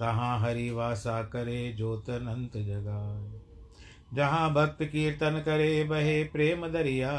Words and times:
तहाँ 0.00 0.40
हरि 0.40 0.70
वासा 0.70 1.22
करे 1.22 1.72
जोत 1.72 2.10
अनंत 2.10 2.52
जगाए। 2.56 3.40
जहाँ 4.14 4.52
भक्त 4.52 4.82
कीर्तन 4.82 5.42
करे, 5.44 5.84
बहे 5.84 6.24
प्रेम 6.24 6.66
दरिया। 6.66 7.12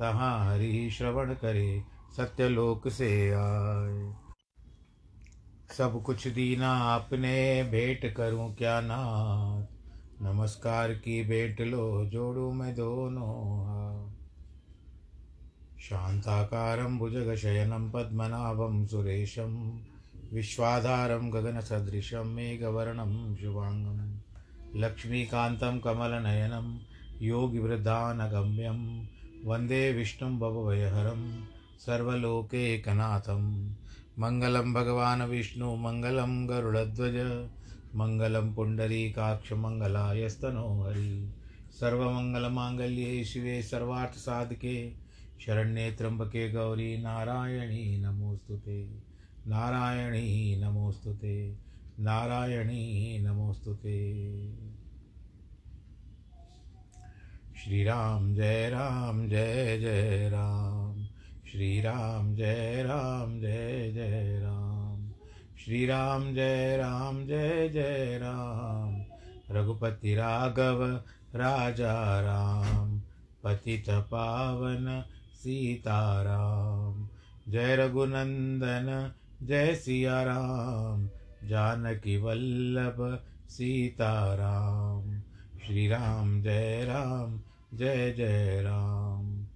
तहाँ 0.00 0.46
हरि 0.46 0.90
श्रवण 0.90 1.34
करे, 1.34 1.84
सत्यलोक 2.16 2.88
से 2.88 3.30
आए। 3.30 4.14
सब 5.78 6.02
कुछ 6.02 6.28
दीना 6.28 6.72
आपने, 6.72 7.64
भेंट 7.64 8.14
करूँ 8.14 8.54
क्या 8.54 8.80
नाथ? 8.80 9.66
नमस्कार 10.22 10.92
की 10.92 11.24
भेंट 11.24 11.60
लो, 11.60 12.04
जोड़ू 12.06 12.52
मैं 12.52 12.74
दोनों 12.74 14.12
शान्ताकारं 15.80 16.98
भुजगशयनं 16.98 17.90
पद्मनाभं 17.90 18.86
सुरेशं। 18.86 19.78
विश्वाधारं 20.32 21.32
गगनसदृशं 21.32 22.24
मेघवर्णं 22.24 23.36
शुभाङ्गं, 23.36 24.20
लक्ष्मीकान्तं 24.80 25.78
कमलनयनं, 25.78 26.78
योगिवृद्धानगम्यं, 27.22 29.06
वंदे 29.44 29.92
विष्णुं 29.92 30.38
भवभयहरं 30.38 31.44
सर्वलोकैकनाथं 31.78 33.74
मङ्गलं 34.18 34.72
भगवान् 34.72 35.22
विष्णु, 35.22 35.76
मङ्गलं 35.76 36.48
गरुडध्वज, 36.48 37.48
मङ्गलं 37.94 38.54
पुण्डरीकाक्षमङ्गलायस्तनो 38.54 40.82
हरि 40.82 41.32
सर्वमङ्गलमाङ्गल्ये 41.80 43.24
शिवे 43.24 43.62
सर्वार्थसाधके, 43.62 44.92
शरण्ये 45.46 45.92
त्र्यम्बके 45.92 46.52
गौरी 46.52 46.98
नारायणी 46.98 47.98
नमोस्तुते 47.98 49.07
नारायणी 49.48 50.60
नमोस्तुते 50.60 51.58
नारायणी 51.98 53.18
नमोस्तुते। 53.18 54.18
श्री 57.64 57.84
राम 57.84 58.34
जय 58.34 58.70
राम, 58.70 59.28
जय 59.28 59.78
जय 59.78 60.28
राम। 60.28 61.04
श्री 61.52 61.80
राम 61.80 62.34
जय 62.34 62.82
राम, 62.82 63.40
जय 63.40 63.92
जय 63.92 64.40
राम। 64.42 65.12
श्री 65.64 65.86
राम 65.86 66.34
जय 66.34 66.76
राम, 66.76 67.26
जय 67.26 67.68
जय 67.68 68.18
राम। 68.22 69.02
रघुपति 69.56 70.14
राघव, 70.14 70.84
राजा 71.34 72.20
राम। 72.20 73.00
पतित 73.44 73.90
पावन 73.90 75.04
सीताराम 75.34 77.08
जय 77.48 77.76
रघुनंदन 77.76 79.12
जय 79.42 79.74
सिया 79.74 80.22
राम 80.22 81.10
जानकी 81.48 82.16
वल्लभ 82.16 83.24
सीताराम। 83.48 85.20
श्री 85.66 85.88
राम 85.88 86.42
जय 86.42 86.84
राम, 86.84 87.40
जय 87.74 88.12
जय 88.12 88.62
राम। 88.62 89.46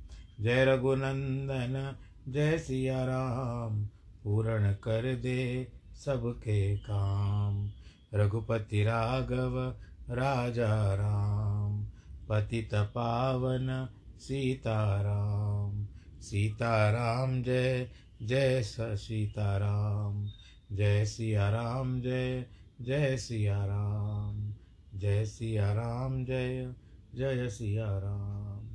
जय 0.40 0.64
रघुनंदन, 0.64 1.96
जय 2.28 2.58
सिया 2.58 3.04
राम 3.04 3.84
पूर्ण 4.24 4.72
कर 4.72 5.16
दे 5.16 5.68
सबके 6.04 6.76
काम। 6.76 7.70
रघुपति 8.14 8.84
राघव, 8.84 9.74
राजा 10.10 10.94
राम। 10.94 11.84
पतित 12.28 12.74
पावन, 12.74 13.88
सीताराम। 14.18 15.86
सीताराम 16.20 17.42
जय 17.42 17.90
जय 18.22 18.62
सीताराम 18.62 20.30
जय 20.72 21.04
सिया 21.06 21.50
राम 21.50 22.00
जय 22.00 22.46
जय 22.80 23.16
सिया 23.16 23.64
राम 23.64 24.54
जय 24.94 25.24
सिया 25.26 25.72
राम 25.72 26.24
जय 26.24 26.74
जय 27.14 27.48
सिया 27.48 27.86
राम 27.98 28.68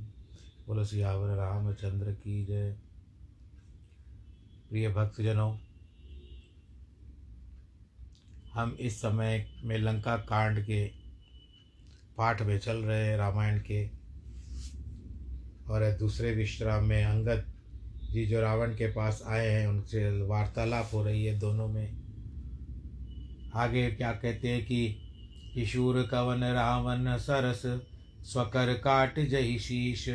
बोलो 0.66 0.84
सियावर 0.84 1.34
रामचंद्र 1.36 2.12
की 2.12 2.44
जय। 2.44 2.76
प्रिय 4.70 4.88
भक्तजनों, 4.88 5.56
हम 8.54 8.76
इस 8.80 9.00
समय 9.00 9.46
में 9.64 9.78
लंका 9.78 10.16
कांड 10.16 10.60
के 10.62 10.86
पाठ 12.16 12.42
में 12.42 12.58
चल 12.58 12.76
रहे 12.76 13.06
हैं, 13.06 13.16
रामायण 13.16 13.60
के, 13.60 13.86
और 15.70 15.96
दूसरे 15.98 16.34
विश्राम 16.34 16.84
में 16.84 17.04
अंगद 17.04 17.57
जी 18.10 18.26
जो 18.26 18.40
रावण 18.40 18.68
के 18.68 18.86
पास 18.86 19.22
आए 19.26 19.48
हैं, 19.48 19.66
उनसे 19.68 20.22
वार्तालाप 20.22 20.90
हो 20.92 21.04
रही 21.04 21.24
है 21.24 21.38
दोनों 21.38 21.68
में। 21.68 21.96
आगे 23.54 23.90
क्या 23.90 24.12
कहते 24.12 24.48
हैं 24.48 24.66
कि, 24.66 24.96
किशोर 25.54 26.02
कवन 26.02 26.44
रावण 26.44 27.16
सरस, 27.16 27.62
स्वकर 28.22 28.74
काट 28.74 29.20
जही 29.20 29.58
शीश 29.58 30.06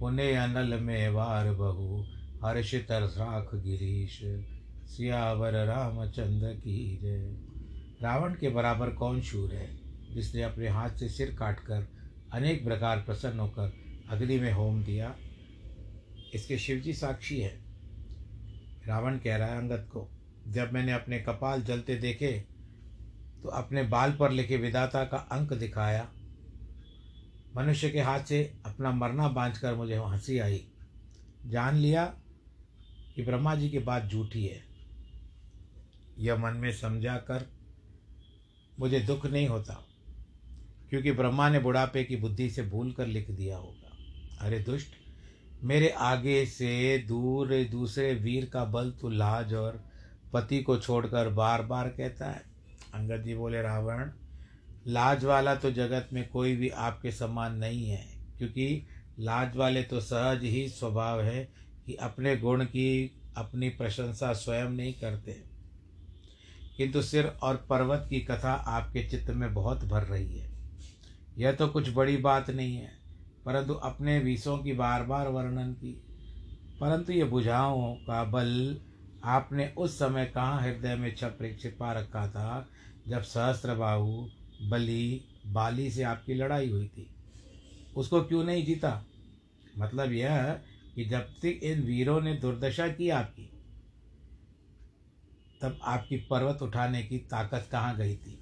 पुने 0.00 0.36
अनल 0.36 0.80
में 0.80 1.08
वार 1.08 1.52
बहु, 1.52 2.04
हर्ष 2.44 2.74
तरसाख 2.74 3.54
गिरीश, 3.54 4.20
सियावर 4.86 5.52
रामचंद्र 5.66 6.48
की 6.48 6.98
जय 7.02 7.36
रावण 8.02 8.34
के 8.34 8.48
बराबर 8.48 8.90
कौन 8.90 9.20
शूर 9.20 9.52
है, 9.52 9.80
जिसने 10.14 10.42
अपने 10.42 10.68
हाथ 10.68 10.90
से 10.90 11.08
सिर 11.08 11.36
काटकर 11.38 11.88
अनेक 12.32 12.64
प्रकार 12.64 12.96
प्रसन्न 12.96 13.40
होकर 13.40 13.72
अग्नि 14.10 14.38
में 14.38 14.52
होम 14.52 14.84
दिया? 14.84 15.16
इसके 16.34 16.58
शिवजी 16.58 16.92
साक्षी 16.94 17.40
है। 17.40 17.52
रावण 18.86 19.18
कह 19.18 19.36
रहा 19.36 19.48
है 19.48 19.58
अंगद 19.58 19.88
को, 19.92 20.08
जब 20.48 20.72
मैंने 20.72 20.92
अपने 20.92 21.18
कपाल 21.18 21.62
जलते 21.62 21.96
देखे 21.96 22.32
तो 23.42 23.48
अपने 23.48 23.82
बाल 23.82 24.12
पर 24.12 24.30
लिखे 24.30 24.56
विदाता 24.56 25.04
का 25.04 25.16
अंक 25.32 25.52
दिखाया। 25.52 26.08
मनुष्य 27.56 27.90
के 27.90 28.00
हाथ 28.00 28.24
से 28.24 28.42
अपना 28.66 28.90
मरना 28.92 29.28
बाँध 29.28 29.56
कर 29.58 29.74
मुझे 29.74 29.96
हँसी 29.96 30.38
आई। 30.38 30.64
जान 31.46 31.76
लिया 31.76 32.04
कि 33.16 33.22
ब्रह्मा 33.22 33.54
जी 33.54 33.68
की 33.70 33.78
बात 33.80 34.04
झूठी 34.04 34.44
है। 34.44 34.62
यह 36.18 36.36
मन 36.36 36.56
में 36.56 36.72
समझा 36.72 37.16
कर 37.20 37.46
मुझे 38.78 39.00
दुख 39.00 39.26
नहीं 39.26 39.48
होता, 39.48 39.74
क्योंकि 40.90 41.12
ब्रह्मा 41.12 41.48
ने 41.48 41.58
बुढ़ापे 41.58 42.04
की 42.04 42.16
बुद्धि 42.16 42.48
से 42.50 42.62
भूल 42.62 42.92
कर 42.92 43.06
लिख 43.06 43.30
दिया 43.30 43.56
होगा। 43.56 44.46
अरे 44.46 44.58
दुष्ट 44.60 44.94
मेरे 45.64 45.88
आगे 45.88 46.46
से 46.46 46.98
दूर, 46.98 47.48
दूसरे 47.70 48.14
वीर 48.14 48.44
का 48.44 48.64
बल 48.64 48.90
तू 48.90 49.08
लाज 49.08 49.54
और 49.54 49.84
पति 50.32 50.62
को 50.62 50.76
छोड़कर 50.76 51.28
बार 51.28 51.62
बार 51.62 51.88
कहता 51.88 52.30
है। 52.30 52.42
अंगद 52.94 53.22
जी 53.22 53.34
बोले, 53.34 53.62
रावण, 53.62 54.10
लाज 54.86 55.24
वाला 55.24 55.54
तो 55.54 55.70
जगत 55.70 56.08
में 56.12 56.28
कोई 56.28 56.56
भी 56.56 56.68
आपके 56.68 57.12
समान 57.12 57.56
नहीं 57.56 57.88
है, 57.88 58.06
क्योंकि 58.38 58.86
लाज 59.18 59.56
वाले 59.56 59.82
तो 59.82 60.00
सहज 60.00 60.42
ही 60.42 60.68
स्वभाव 60.68 61.22
है 61.22 61.48
कि 61.86 61.94
अपने 61.94 62.36
गुण 62.36 62.64
की 62.64 63.20
अपनी 63.36 63.68
प्रशंसा 63.68 64.32
स्वयं 64.32 64.68
नहीं 64.68 64.94
करते। 64.94 65.42
किंतु 66.76 67.02
सिर 67.02 67.26
और 67.26 67.56
पर्वत 67.56 68.06
की 68.10 68.20
कथा 68.20 68.52
आपके 68.52 69.08
चित्त 69.08 69.30
में 69.30 69.54
बहुत 69.54 69.84
भर 69.84 70.02
रही 70.02 70.38
है। 70.38 70.50
यह 71.38 71.52
तो 71.52 71.68
कुछ 71.68 71.90
बड़ी 71.94 72.16
बात 72.16 72.50
नहीं 72.50 72.76
है। 72.76 72.99
परंतु 73.50 73.74
अपने 73.74 74.18
विषों 74.18 74.58
की 74.58 74.72
बार 74.72 75.04
बार 75.04 75.28
वर्णन 75.28 75.72
की। 75.72 75.92
परंतु 76.80 77.12
ये 77.12 77.24
बुझाओं 77.24 77.94
का 77.94 78.24
बल 78.24 78.80
आपने 79.24 79.74
उस 79.78 79.98
समय 79.98 80.26
कहाँ 80.26 80.62
हृदय 80.62 80.94
में 80.94 81.14
छप 81.14 81.38
छिपा 81.60 81.92
रखा 81.92 82.28
था, 82.28 82.68
जब 83.08 83.22
सहस्त्र 83.22 83.74
बाहु 83.74 84.28
बलि 84.62 85.24
बाली 85.46 85.90
से 85.90 86.02
आपकी 86.02 86.34
लड़ाई 86.34 86.70
हुई 86.70 86.88
थी। 86.88 87.14
उसको 87.96 88.22
क्यों 88.22 88.44
नहीं 88.44 88.66
जीता? 88.66 89.04
मतलब 89.78 90.12
यह 90.12 90.52
कि 90.94 91.04
जब 91.04 91.20
तक 91.20 91.44
इन 91.44 91.80
वीरों 91.80 92.20
ने 92.20 92.34
दुर्दशा 92.34 92.88
की 92.88 93.08
आपकी, 93.08 93.52
तब 95.62 95.78
आपकी 95.82 96.16
पर्वत 96.16 96.62
उठाने 96.62 97.02
की 97.02 97.18
ताकत 97.18 97.68
कहाँ 97.72 97.96
गई 97.96 98.16
थी? 98.16 98.38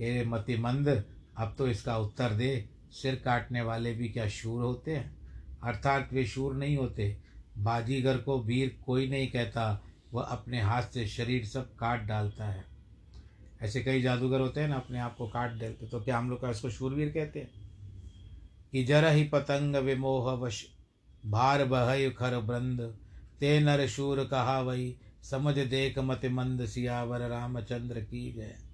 ये 0.00 0.24
मतिमंद, 0.24 1.04
अब 1.38 1.54
तो 1.58 1.68
इसका 1.68 1.98
उत्तर 1.98 2.30
दे। 2.30 2.77
सिर 2.90 3.14
काटने 3.14 3.62
वाले 3.62 3.94
भी 3.94 4.08
क्या 4.08 4.28
शूर 4.28 4.62
होते 4.62 4.96
हैं? 4.96 5.16
अर्थात 5.62 6.08
वे 6.12 6.26
शूर 6.26 6.54
नहीं 6.54 6.76
होते। 6.76 7.18
बाजीगर 7.58 8.18
को 8.18 8.42
वीर 8.42 8.78
कोई 8.86 9.08
नहीं 9.08 9.28
कहता, 9.28 9.84
वह 10.12 10.22
अपने 10.22 10.60
हाथ 10.60 10.82
से 10.82 11.06
शरीर 11.06 11.44
सब 11.44 11.74
काट 11.76 12.02
डालता 12.02 12.44
है। 12.44 12.64
ऐसे 13.62 13.82
कई 13.82 14.02
जादूगर 14.02 14.40
होते 14.40 14.60
हैं 14.60 14.68
ना, 14.68 14.76
अपने 14.76 14.98
आप 14.98 15.16
को 15.16 15.28
काट 15.28 15.52
देते 15.52 15.86
तो 15.86 16.00
क्या 16.00 16.18
हम 16.18 16.30
लोग 16.30 16.40
का 16.40 16.50
इसको 16.50 16.70
शूरवीर 16.70 17.08
कहते 17.08 17.40
हैं? 17.40 17.50
कि 18.72 18.84
जर 18.84 19.12
ही 19.12 19.24
पतंग 19.24 19.76
विमोह 19.76 20.32
वश, 20.32 20.66
भार 21.26 21.64
बह 21.64 22.10
खर 22.10 22.38
ब्रंद 22.38 22.98
ते 23.40 23.60
नर 23.60 23.86
शूर 23.86 24.24
कहा 24.24 24.60
वही, 24.60 24.96
समझ 25.22 25.58
देख 25.58 25.98
मत 25.98 26.20
मंद 26.24 26.66
सियावर 26.66 27.20
रामचंद्र 27.20 28.00
की 28.00 28.32
जय। 28.32 28.67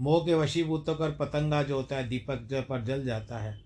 मोह 0.00 0.26
के 0.26 0.34
वशीभूत 0.34 0.84
कर 0.88 1.12
पतंगा 1.12 1.62
जो 1.62 1.76
होता 1.76 1.96
है, 1.96 2.08
दीपक 2.08 2.66
पर 2.68 2.84
जल 2.84 3.04
जाता 3.04 3.38
है। 3.38 3.60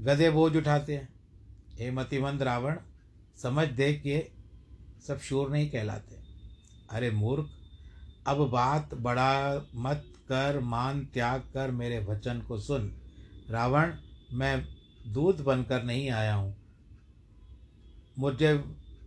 गधे 0.00 0.30
बोझ 0.30 0.56
उठाते 0.56 0.96
हैं। 0.96 1.08
हे 1.78 1.90
मतिमंद 1.90 2.42
रावण 2.42 2.76
समझ 3.42 3.68
देख 3.68 4.02
के 4.02 4.30
सब 5.06 5.20
शूर 5.20 5.50
नहीं 5.50 5.70
कहलाते। 5.70 6.16
अरे 6.90 7.10
मूर्ख, 7.10 7.50
अब 8.26 8.48
बात 8.48 8.94
बड़ा 8.94 9.62
मत 9.74 10.04
कर, 10.28 10.60
मान 10.60 11.04
त्याग 11.04 11.40
कर 11.40 11.70
मेरे 11.70 11.98
वचन 11.98 12.40
को 12.40 12.58
सुन। 12.58 12.92
रावण, 13.50 13.94
मैं 14.32 14.64
दूध 15.12 15.40
बनकर 15.40 15.82
नहीं 15.82 16.10
आया 16.10 16.34
हूँ। 16.34 16.56
मुझे 18.18 18.64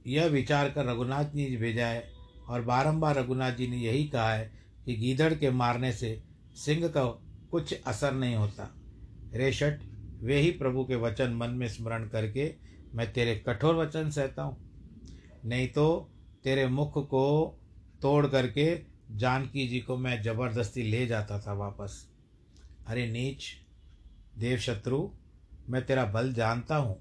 यह 0.08 0.26
विचार 0.26 0.70
कर 0.70 0.86
रघुनाथ 0.86 1.26
जी 1.26 1.58
भेजा 1.58 1.88
है 1.88 2.14
और 2.48 2.62
बारंबार 2.62 3.16
रघुनाथ 3.16 3.52
जी 3.52 3.68
ने 3.68 3.78
यही 3.78 4.08
कहा 4.08 4.34
है 4.34 4.61
कि 4.86 4.96
गीदड़ 4.96 5.34
के 5.34 5.50
मारने 5.52 5.92
से 5.92 6.22
सिंह 6.56 6.88
का 6.88 7.06
कुछ 7.52 7.74
असर 7.88 8.14
नहीं 8.14 8.36
होता। 8.36 8.70
रेशट 9.34 9.80
वे 10.22 10.40
ही 10.40 10.52
प्रभु 10.52 10.84
के 10.86 10.96
वचन 10.96 11.34
मन 11.34 11.50
में 11.50 11.68
स्मरण 11.68 12.08
करके 12.08 12.54
मैं 12.96 13.12
तेरे 13.14 13.36
कठोर 13.48 13.76
वचन 13.76 14.10
सहता 14.10 14.44
हूँ। 14.44 14.58
नहीं 15.46 15.68
तो 15.68 16.10
तेरे 16.44 16.68
मुख 16.68 16.98
को 17.08 17.58
तोड़ 18.02 18.26
करके 18.28 18.66
जानकी 19.18 19.68
जी 19.68 19.80
को 19.80 19.98
मैं 19.98 20.22
ज़बरदस्ती 20.24 20.84
ले 20.84 21.06
जाता 21.08 21.40
था 21.40 21.54
वापस। 21.54 22.06
अरे 22.88 23.06
नीच 23.12 23.46
देव 24.38 24.58
शत्रु 24.58 25.10
मैं 25.70 25.86
तेरा 25.86 26.06
बल 26.06 26.34
जानता 26.34 26.76
हूँ। 26.76 26.98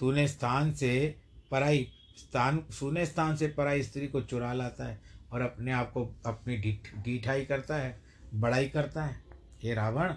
तूने 0.00 0.26
स्थान 0.28 0.72
से 0.72 1.14
पराई, 1.50 1.86
स्थान, 2.18 2.62
सुने 2.70 3.06
स्थान 3.06 3.36
से 3.36 3.48
पराई 3.48 3.82
स्त्री 3.82 4.06
को 4.08 4.20
चुरा 4.20 4.52
लाता 4.52 4.88
है। 4.88 5.00
और 5.36 5.42
अपने 5.42 5.72
आप 5.72 5.90
को 5.92 6.02
अपनी 6.26 6.56
ढीठाई 7.04 7.44
करता 7.44 7.76
है, 7.76 7.96
बड़ाई 8.34 8.68
करता 8.68 9.02
है। 9.04 9.16
हे 9.62 9.74
रावण, 9.74 10.12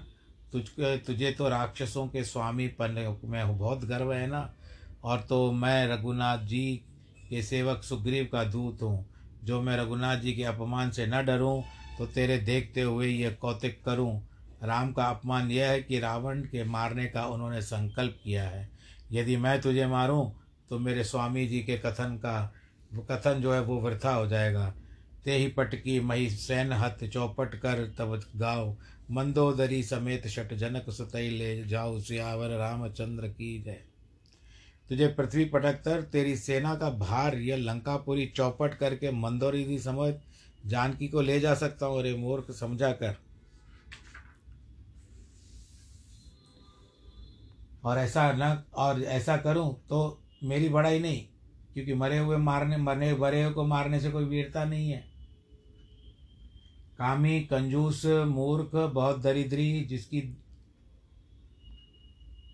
तुझ, 0.54 0.64
तुझे 1.06 1.32
तो 1.32 1.50
राक्षसों 1.50 2.08
के 2.08 2.24
स्वामी 2.24 2.68
पन, 2.68 3.18
में 3.26 3.58
बहुत 3.58 3.84
गर्व 3.86 4.14
है 4.14 4.28
ना? 4.28 4.54
और 5.04 5.20
तो 5.20 5.52
मैं 5.52 5.88
रघुनाथ 5.88 6.46
जी 6.46 6.66
के 7.30 7.42
सेवक 7.44 7.84
सुग्रीव 7.84 8.30
का 8.32 8.44
दूत 8.44 8.82
हूँ। 8.82 9.06
जो 9.44 9.62
मैं 9.62 9.78
रघुनाथ 9.78 10.18
जी 10.18 10.34
के 10.34 10.44
अपमान 10.44 10.92
से 10.92 11.08
न 11.08 11.24
डरूं 11.26 11.62
तो 11.98 12.06
तेरे 12.06 12.38
देखते 12.40 12.82
हुए 12.82 13.08
यह 13.08 13.38
कौतिक 13.42 13.84
करूँ। 13.86 14.12
राम 14.64 14.92
का 14.94 15.06
अपमान 15.06 15.52
यह 15.52 15.70
है 15.70 15.82
कि 15.82 16.00
रावण 16.00 16.42
के 16.44 16.64
मारने 16.64 17.06
का 17.08 17.26
उन्होंने 17.28 17.62
संकल्प 17.62 18.20
किया 18.24 18.44
है। 18.44 18.70
यदि 19.12 19.38
मैं 19.38 19.60
तुझे 19.62 19.88
मारूं 19.88 20.30
तो 20.70 20.80
मेरे 20.80 21.04
स्वामी 21.04 21.48
जी 21.48 21.60
के 21.60 21.78
कथन 21.78 22.16
का, 22.16 22.54
कथन 23.10 23.42
जो 23.42 23.54
है 23.54 23.62
वो 23.62 23.80
वृथा 23.82 24.14
हो 24.14 24.28
जाएगा। 24.28 24.74
ते 25.26 25.36
ही 25.36 25.48
पटकी 25.50 26.00
मही 26.00 26.30
सैन 26.30 26.72
हथ 26.74 27.08
चौपट 27.08 27.56
कर 27.56 27.86
तब 27.98 28.20
गाओ। 28.36 28.76
मंदोदरी 29.12 29.82
समेत 29.84 30.28
शट 30.28 30.54
जनक 30.54 30.90
सुतई 30.90 31.30
ले 31.30 31.64
जाओ, 31.64 32.00
सियावर 32.00 32.58
रामचंद्र 32.58 33.28
की 33.28 33.58
जय। 33.62 33.80
तुझे 34.90 35.08
पृथ्वी 35.08 35.46
पटक 35.46 35.82
कर 35.84 36.02
तेरी 36.04 36.36
सेना 36.38 36.74
का 36.76 36.90
भार, 36.90 37.36
यह 37.38 37.58
लंकापुरी 37.58 38.26
चौपट 38.28 38.74
करके 38.74 39.12
मंदोरी 39.12 39.64
दी 39.66 39.80
समझ 39.80 40.14
जानकी 40.66 41.08
को 41.08 41.22
ले 41.22 41.40
जा 41.40 41.54
सकता 41.56 41.86
हूँ 41.86 42.00
अरे 42.00 42.16
मूर्ख, 42.16 42.52
समझा 42.52 42.92
कर। 42.94 43.16
और 47.84 47.98
ऐसा 47.98 48.32
न, 48.34 48.64
और 48.76 49.02
ऐसा 49.04 49.38
करूँ 49.38 49.74
तो 49.90 50.22
मेरी 50.44 50.70
बड़ाई 50.70 51.00
नहीं, 51.00 51.22
क्योंकि 51.74 51.94
मरे 51.94 52.18
हुए 52.18 52.38
मारने, 52.38 52.78
मरे 52.78 53.10
हुए 53.12 53.50
को 53.52 53.64
मारने 53.66 54.00
से 54.00 54.12
कोई 54.12 54.26
वीरता 54.26 54.66
नहीं 54.66 54.90
है। 54.92 55.08
कामी, 57.00 57.40
कंजूस, 57.40 58.06
मूर्ख, 58.06 58.76
बहुत 58.76 59.22
दरिद्री, 59.22 59.82
जिसकी 59.82 60.22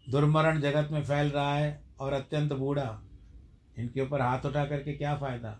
दुर्मरण 0.09 0.61
जगत 0.61 0.89
में 0.91 1.03
फैल 1.03 1.29
रहा 1.29 1.55
है 1.55 1.83
और 1.99 2.13
अत्यंत 2.13 2.53
बूढ़ा। 2.53 3.01
इनके 3.77 4.01
ऊपर 4.01 4.21
हाथ 4.21 4.45
उठा 4.45 4.65
करके 4.65 4.93
क्या 4.93 5.15
फ़ायदा? 5.15 5.59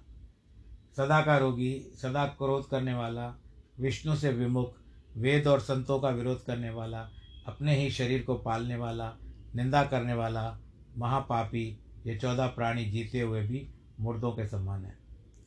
सदा 0.98 1.22
का 1.22 1.38
रोगी, 1.38 1.80
सदा 1.96 2.26
क्रोध 2.26 2.70
करने 2.70 2.94
वाला, 2.94 3.36
विष्णु 3.80 4.16
से 4.16 4.30
विमुख, 4.30 4.76
वेद 5.18 5.48
और 5.48 5.60
संतों 5.60 6.00
का 6.00 6.10
विरोध 6.10 6.46
करने 6.46 6.70
वाला, 6.70 7.10
अपने 7.48 7.76
ही 7.76 7.92
शरीर 7.92 8.24
को 8.24 8.36
पालने 8.36 8.76
वाला, 8.76 9.18
निंदा 9.56 9.84
करने 9.84 10.14
वाला, 10.14 10.60
महापापी, 10.98 11.80
ये 12.06 12.18
चौदह 12.18 12.48
प्राणी 12.48 12.86
जीते 12.86 13.22
हुए 13.22 13.42
भी 13.42 13.70
मुर्दों 14.00 14.32
के 14.32 14.48
समान 14.48 14.86
है। 14.86 14.98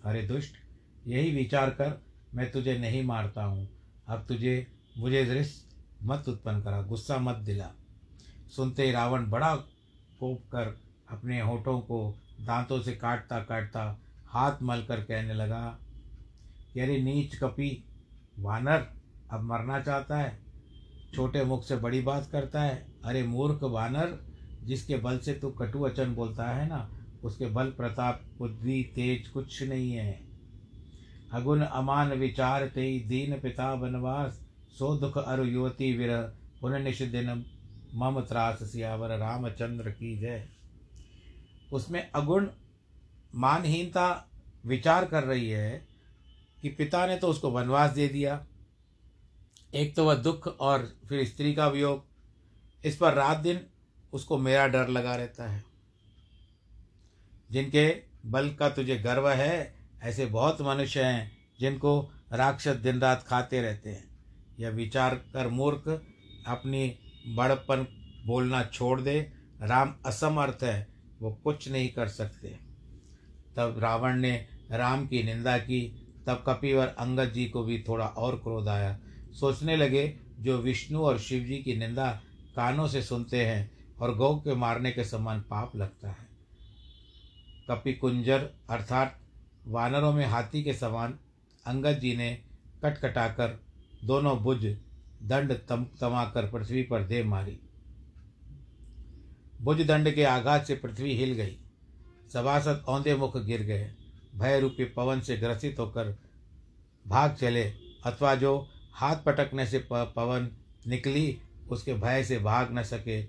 अरे 0.05 0.23
दुष्ट, 0.23 0.53
यही 1.07 1.31
विचार 1.31 1.71
कर 1.71 2.08
मैं 2.35 2.51
तुझे 2.51 2.79
नहीं 2.79 3.03
मारता 3.05 3.45
हूँ। 3.45 3.69
अब 4.09 4.25
तुझे, 4.29 4.67
मुझे 4.99 5.25
दृश्य 5.25 5.65
मत 6.05 6.29
उत्पन्न 6.29 6.63
करा, 6.63 6.83
गुस्सा 6.83 7.19
मत 7.19 7.37
दिला। 7.37 7.71
सुनते 8.57 8.83
ही 8.83 8.93
रावण 8.93 9.31
बड़ा 9.31 9.57
कोप 10.21 10.43
कर 10.53 10.81
अपने 11.09 11.41
होठों 11.41 11.81
को 11.81 12.19
दांतों 12.41 12.83
से 12.83 12.93
काटता 12.93 13.39
काटता 13.41 13.99
हाथ 14.27 14.53
मल 14.63 14.83
कर 14.83 15.01
कहने 15.01 15.35
लगा 15.35 15.79
कि 16.75 16.81
अरे 16.81 17.03
नीच 17.03 17.37
कपी 17.37 17.85
वानर 18.39 18.87
अब 19.31 19.43
मरना 19.43 19.81
चाहता 19.81 20.19
है, 20.19 20.39
छोटे 21.15 21.45
मुख 21.45 21.65
से 21.65 21.77
बड़ी 21.77 22.01
बात 22.01 22.29
करता 22.33 22.63
है, 22.63 22.87
अरे 23.05 23.23
मूर्ख 23.23 23.63
वानर, 23.63 24.19
जिसके 24.65 24.97
बल 24.97 25.19
से 25.19 25.35
तू 25.35 25.51
कटु 25.51 25.79
वचन 25.79 26.15
बोलता 26.15 26.49
है 26.49 26.69
ना, 26.69 26.91
उसके 27.25 27.47
बल 27.47 27.71
प्रताप, 27.71 28.23
बुद्धि, 28.39 28.93
तेज 28.95 29.29
कुछ 29.29 29.63
नहीं 29.63 29.93
है। 29.93 30.28
अगुण 31.33 31.61
अमान 31.61 32.13
विचार 32.13 32.67
ते 32.67 33.01
दीन 33.01 33.41
पिता 33.41 33.75
बनवास, 33.75 34.47
सो 34.79 34.97
दुख 34.97 35.19
अरु 35.19 35.45
युवती 35.45 35.97
विर 35.97 36.17
पुन 36.61 36.83
निश 36.83 37.03
दिन 37.03 37.45
मम 37.95 38.21
त्रास 38.21 38.63
सियावर 38.63 39.19
रामचंद्र 39.19 39.91
की 39.91 40.19
जय। 40.19 40.49
उसमें 41.73 42.11
अगुण 42.11 42.49
मानहीनता 43.35 44.29
विचार 44.67 45.05
कर 45.05 45.25
रही 45.25 45.51
है 45.51 45.89
कि 46.63 46.69
पिता 46.69 47.07
ने 47.07 47.17
तो 47.17 47.29
उसको 47.29 47.51
वनवास 47.51 47.91
दे 47.91 48.09
दिया। 48.09 48.47
एक 49.75 49.97
तो 49.97 50.05
वह 50.05 50.15
दुख 50.15 50.47
और 50.47 50.97
फिर 51.09 51.25
स्त्री 51.25 51.55
का 51.55 51.69
वियोग। 51.69 52.05
इस 52.85 52.97
पर 52.97 53.15
रात 53.15 53.39
दिन 53.39 53.61
उसको 54.13 54.39
मेरा 54.39 54.67
डर 54.67 54.89
लगा 54.89 55.17
रहता 55.17 55.51
है। 55.51 55.65
जिनके 57.51 58.03
बल 58.27 58.51
का 58.51 58.69
तुझे 58.69 58.97
गर्व 58.97 59.29
है 59.29 59.78
ऐसे 60.03 60.27
बहुत 60.27 60.61
मनुष्य 60.61 61.03
हैं 61.03 61.37
जिनको 61.61 62.11
राक्षस 62.33 62.77
दिन 62.77 63.01
रात 63.01 63.23
खाते 63.23 63.63
रहते 63.63 63.91
हैं। 63.91 64.09
यह 64.61 64.71
विचार 64.71 65.15
कर 65.15 65.49
मूर्ख 65.49 66.03
अपनी 66.47 66.99
बड़पन 67.35 67.87
बोलना 68.27 68.65
छोड़ 68.65 69.01
दे। 69.01 69.33
राम 69.63 69.95
असमर्थ 70.07 70.63
है, 70.63 70.89
वो 71.21 71.33
कुछ 71.45 71.69
नहीं 71.69 71.89
कर 71.89 72.09
सकते। 72.09 72.49
तब 73.57 73.77
रावण 73.79 74.17
ने 74.17 74.49
राम 74.71 75.07
की 75.07 75.23
निंदा 75.23 75.59
की, 75.59 76.09
तब 76.27 76.45
कपिवर 76.47 76.87
अंगद 76.87 77.33
जी 77.33 77.47
को 77.47 77.65
भी 77.65 77.85
थोड़ा 77.89 78.07
और 78.07 78.37
क्रोध 78.37 78.69
आया। 78.69 78.99
सोचने 79.41 79.77
लगे, 79.77 80.19
जो 80.39 80.59
विष्णु 80.59 81.01
और 81.01 81.19
शिव 81.19 81.45
जी 81.45 81.59
की 81.59 81.77
निंदा 81.77 82.23
कानों 82.57 82.89
से 82.89 83.03
सुनते 83.03 83.47
हैं 83.47 83.71
और 83.97 84.15
गौ 84.15 84.37
के 84.37 84.55
मारने 84.55 84.93
के 84.93 85.05
समान 85.05 85.41
पाप 85.41 85.77
लगता 85.77 86.09
है। 86.09 86.29
कपि 87.71 87.93
कुंजर 87.93 88.51
अर्थात 88.71 89.21
वानरों 89.69 90.13
में 90.13 90.27
हाथी 90.27 90.63
के 90.63 90.73
समान 90.75 91.19
अंगद 91.67 91.99
जी 91.99 92.17
ने 92.17 92.31
कटकटाकर 92.85 93.59
दोनों 94.05 94.37
भुज 94.39 94.65
दंड 95.23 95.53
तम, 95.69 95.85
तमाकर 96.01 96.51
पृथ्वी 96.51 96.83
पर 96.83 97.03
दे 97.03 97.23
मारी। 97.23 97.59
भुज 99.63 99.81
दंड 99.87 100.15
के 100.15 100.25
आघात 100.25 100.67
से 100.67 100.75
पृथ्वी 100.75 101.17
हिल 101.17 101.33
गई। 101.33 101.57
सभासद 102.33 102.85
औंधे 102.89 103.15
मुख 103.15 103.37
गिर 103.37 103.63
गए। 103.63 103.91
भय 104.37 104.61
रूपी 104.61 104.85
पवन 104.85 105.21
से 105.21 105.37
ग्रसित 105.37 105.79
होकर 105.79 106.17
भाग 107.07 107.35
चले। 107.35 107.65
अथवा 108.05 108.35
जो 108.35 108.69
हाथ 108.95 109.17
पटकने 109.17 109.67
से 109.67 109.79
पवन 109.91 110.49
निकली, 110.87 111.39
उसके 111.71 111.95
भय 111.95 112.25
से 112.25 112.39
भाग 112.39 112.79
न 112.79 112.83
सके। 112.83 113.23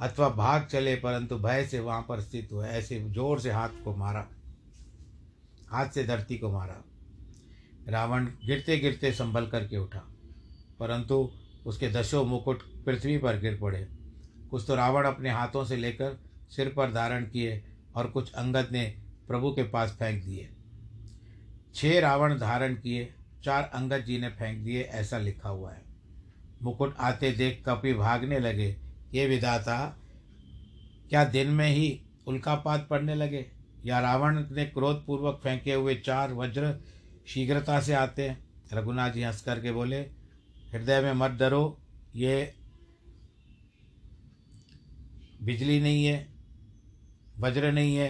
अथवा 0.00 0.28
भाग 0.28 0.66
चले, 0.66 0.94
परंतु 0.96 1.38
भय 1.38 1.64
से 1.64 1.80
वहाँ 1.80 2.06
पर 2.08 2.20
स्थित 2.20 2.48
हुए। 2.52 2.68
ऐसे 2.68 3.00
ज़ोर 3.00 3.40
से 3.40 3.50
हाथ 3.50 3.82
को 3.84 3.96
मारा। 3.96 4.26
हाथ 5.72 5.88
से 5.88 6.04
धरती 6.04 6.38
को 6.38 6.50
मारा। 6.52 6.82
रावण 7.88 8.26
गिरते 8.46 8.76
गिरते 8.78 9.12
संभल 9.12 9.46
करके 9.46 9.76
उठा, 9.76 10.04
परंतु 10.80 11.28
उसके 11.66 11.88
दशों 11.90 12.24
मुकुट 12.24 12.62
पृथ्वी 12.86 13.16
पर 13.18 13.38
गिर 13.38 13.58
पड़े। 13.60 13.86
कुछ 14.50 14.64
तो 14.66 14.74
रावण 14.74 15.06
अपने 15.06 15.30
हाथों 15.30 15.64
से 15.64 15.76
लेकर 15.76 16.18
सिर 16.50 16.68
पर 16.68 16.92
धारण 16.92 17.24
किए 17.24 17.62
और 17.96 18.06
कुछ 18.06 18.32
अंगद 18.32 18.68
ने 18.72 18.84
प्रभु 19.28 19.50
के 19.50 19.62
पास 19.62 19.96
फेंक 19.98 20.24
दिए। 20.24 20.48
छह 21.74 21.98
रावण 22.00 22.38
धारण 22.38 22.74
किए, 22.74 23.12
चार 23.44 23.70
अंगद 23.74 24.04
जी 24.04 24.18
ने 24.18 24.28
फेंक 24.28 24.62
दिए, 24.64 24.82
ऐसा 24.82 25.18
लिखा 25.18 25.48
हुआ 25.48 25.72
है। 25.72 25.82
मुकुट 26.62 26.96
आते 26.98 27.32
देख 27.32 27.62
कपि 27.66 27.94
भागने 27.94 28.38
लगे 28.38 28.76
ये 29.14 29.26
विधाता, 29.26 29.78
क्या 31.10 31.24
दिन 31.24 31.48
में 31.48 31.68
ही 31.68 32.00
उल्कापात 32.26 32.86
पड़ने 32.90 33.14
लगे? 33.14 33.44
या 33.84 34.00
रावण 34.00 34.44
ने 34.50 34.64
क्रोधपूर्वक 34.64 35.40
फेंके 35.42 35.74
हुए 35.74 35.94
चार 35.96 36.32
वज्र 36.32 36.74
शीघ्रता 37.26 37.80
से 37.80 37.94
आते 37.94 38.28
हैं। 38.28 38.44
रघुनाथ 38.72 39.10
जी 39.10 39.22
हंस 39.22 39.40
करके 39.42 39.72
बोले, 39.72 40.00
हृदय 40.72 41.00
में 41.00 41.12
मत 41.12 41.30
डरो, 41.30 41.78
ये 42.16 42.54
बिजली 45.42 45.80
नहीं 45.80 46.04
है, 46.06 46.26
वज्र 47.38 47.72
नहीं 47.72 47.96
है, 47.96 48.08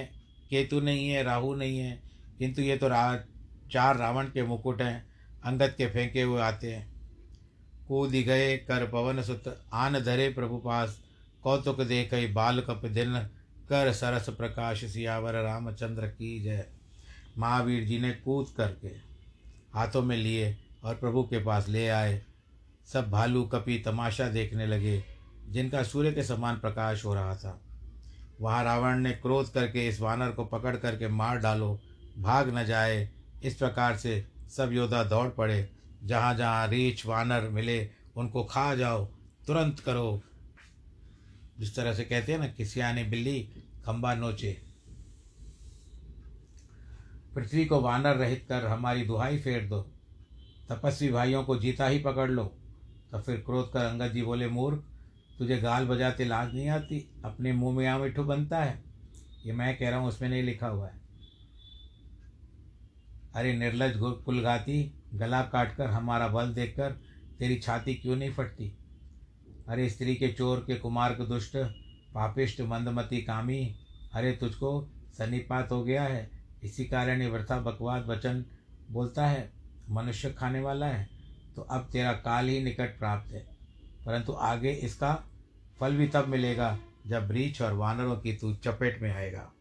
केतु 0.50 0.80
नहीं 0.80 1.08
है, 1.08 1.22
राहु 1.22 1.54
नहीं 1.54 1.78
है, 1.78 2.02
किंतु 2.38 2.62
ये 2.62 2.76
तो 2.76 2.88
रा, 2.88 3.24
चार 3.72 3.96
रावण 3.96 4.26
के 4.26 4.42
मुकुट 4.42 4.82
हैं, 4.82 5.06
अंगद 5.44 5.74
के 5.78 5.86
फेंके 5.86 6.22
हुए 6.22 6.40
आते 6.40 6.72
हैं। 6.72 6.90
कूद 7.88 8.10
गए 8.10 8.56
कर 8.58 8.86
पवन 8.86 9.22
सुत, 9.22 9.44
आन 9.72 10.00
धरे 10.00 10.28
प्रभु 10.28 10.56
पास, 10.56 11.00
कौतुक 11.42 11.80
देख 11.80 12.32
बाल 12.34 12.60
कप 12.60 12.86
दिन 12.86 13.26
कर 13.72 13.92
सरस 13.92 14.28
प्रकाश 14.28 14.84
सियावर 14.84 15.34
रामचंद्र 15.34 16.06
की 16.06 16.42
जय। 16.42 16.66
महावीर 17.38 17.84
जी 17.84 17.98
ने 17.98 18.10
कूद 18.10 18.46
करके 18.56 18.88
हाथों 19.74 20.02
में 20.02 20.16
लिए 20.16 20.58
और 20.84 20.94
प्रभु 20.94 21.22
के 21.22 21.44
पास 21.44 21.68
ले 21.68 21.88
आए। 21.88 22.22
सब 22.92 23.10
भालू 23.10 23.44
कपी 23.44 23.78
तमाशा 23.78 24.28
देखने 24.28 24.66
लगे, 24.66 25.04
जिनका 25.48 25.82
सूर्य 25.82 26.12
के 26.12 26.22
समान 26.22 26.56
प्रकाश 26.56 27.04
हो 27.04 27.14
रहा 27.14 27.36
था। 27.36 27.60
वहाँ 28.40 28.64
रावण 28.64 28.98
ने 28.98 29.10
क्रोध 29.10 29.52
करके 29.52 29.88
इस 29.88 30.00
वानर 30.00 30.30
को 30.30 30.44
पकड़ 30.44 30.76
करके 30.76 31.08
मार 31.08 31.38
डालो, 31.38 31.80
भाग 32.18 32.58
न 32.58 32.64
जाए। 32.64 33.10
इस 33.44 33.54
प्रकार 33.54 33.96
से 33.96 34.26
सब 34.56 34.72
योद्धा 34.72 35.04
दौड़ 35.04 35.28
पड़े। 35.28 35.70
जहाँ 36.04 36.34
जहाँ 36.34 36.68
रीछ 36.68 37.06
वानर 37.06 37.48
मिले, 37.48 37.90
उनको 38.16 38.44
खा 38.44 38.74
जाओ, 38.74 39.04
तुरंत 39.46 39.80
करो। 39.80 40.22
जिस 41.58 41.76
तरह 41.76 41.94
से 41.94 42.04
कहते 42.04 42.32
हैं 42.32 42.38
ना 42.38 42.46
किसी 42.46 42.80
आने 42.80 43.04
बिल्ली 43.04 43.48
खंबा 43.86 44.14
नोचे। 44.14 44.62
पृथ्वी 47.34 47.64
को 47.64 47.80
वानर 47.80 48.16
रहित 48.16 48.46
कर 48.48 48.66
हमारी 48.66 49.04
दुहाई 49.06 49.38
फेर 49.38 49.68
दो। 49.68 49.80
तपस्वी 50.68 51.08
भाइयों 51.08 51.44
को 51.44 51.58
जीता 51.58 51.86
ही 51.86 51.98
पकड़ 51.98 52.30
लो। 52.30 52.44
तो 53.12 53.20
फिर 53.20 53.36
क्रोध 53.36 53.72
कर 53.72 53.84
अंगद 53.84 54.12
जी 54.12 54.22
बोले, 54.22 54.48
मूर्ख, 54.48 54.84
तुझे 55.38 55.58
गाल 55.58 55.86
बजाते 55.86 56.24
लाज 56.24 56.54
नहीं 56.54 56.68
आती? 56.68 57.10
अपने 57.24 57.52
मुँह 57.52 57.76
में 57.76 57.84
यहाँ 57.84 57.98
मिठू 57.98 58.24
बनता 58.24 58.64
है। 58.64 58.84
ये 59.46 59.52
मैं 59.52 59.78
कह 59.78 59.90
रहा 59.90 59.98
हूँ, 59.98 60.08
उसमें 60.08 60.28
नहीं 60.28 60.42
लिखा 60.42 60.66
हुआ 60.66 60.88
है। 60.88 61.00
अरे 63.34 63.52
निर्लज 63.52 63.96
कुल 63.96 64.12
कुलघाती 64.12 64.94
गला 65.14 65.42
काट 65.42 65.76
कर 65.76 65.86
हमारा 65.86 66.28
बल 66.28 66.54
देखकर 66.54 66.90
तेरी 67.38 67.56
छाती 67.56 67.94
क्यों 67.94 68.16
नहीं 68.16 68.32
फटती? 68.32 68.76
अरे 69.68 69.88
स्त्री 69.88 70.16
के 70.16 70.28
चोर 70.28 70.64
के 70.66 70.76
कुमार 70.76 71.12
के 71.12 71.26
दुष्ट 71.26 71.56
पापिष्ट 72.14 72.60
मंदमती 72.60 73.22
कामी, 73.22 73.76
अरे, 74.12 74.32
तुझको 74.32 74.88
सन्निपात 75.18 75.72
हो 75.72 75.84
गया 75.84 76.02
है। 76.02 76.30
इसी 76.62 76.84
कारण 76.84 77.22
ये 77.22 77.28
वृथा 77.28 77.60
बकवाद 77.60 78.06
वचन 78.06 78.44
बोलता 78.90 79.26
है। 79.26 79.52
मनुष्य 79.90 80.30
खाने 80.30 80.60
वाला 80.60 80.86
है 80.86 81.08
तो 81.56 81.62
अब 81.62 81.88
तेरा 81.92 82.12
काल 82.12 82.48
ही 82.48 82.62
निकट 82.62 82.98
प्राप्त 82.98 83.32
है। 83.32 83.40
परंतु 84.06 84.32
आगे 84.32 84.70
इसका 84.70 85.28
फल 85.80 85.96
भी 85.96 86.08
तब 86.08 86.28
मिलेगा, 86.28 86.78
जब 87.06 87.28
रीछ 87.30 87.62
और 87.62 87.72
वानरों 87.72 88.16
की 88.16 88.32
तू 88.32 88.54
चपेट 88.54 89.02
में 89.02 89.14
आएगा। 89.14 89.52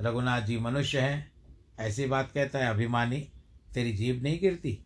रघुनाथ 0.00 0.42
जी, 0.42 0.58
मनुष्य 0.58 1.00
हैं, 1.00 1.32
ऐसी 1.78 2.06
बात 2.06 2.30
कहता 2.32 2.58
है, 2.58 2.66
अभिमानी, 2.66 3.28
तेरी 3.74 3.92
जीव 3.92 4.22
नहीं 4.22 4.40
गिरती। 4.40 4.84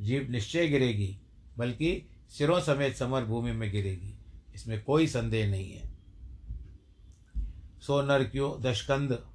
जीव 0.00 0.30
निश्चय 0.30 0.68
गिरेगी, 0.68 1.20
बल्कि 1.58 2.08
सिरों 2.30 2.60
समेत 2.60 2.96
समर 2.96 3.24
भूमि 3.24 3.52
में 3.52 3.70
गिरेगी। 3.70 4.15
इसमें 4.56 4.84
कोई 4.84 5.06
संदेह 5.06 5.50
नहीं 5.50 5.72
है। 5.72 5.90
सो 7.80 8.02
नर 8.02 8.24
क्यों 8.24 8.62
दशकंद। 8.62 9.26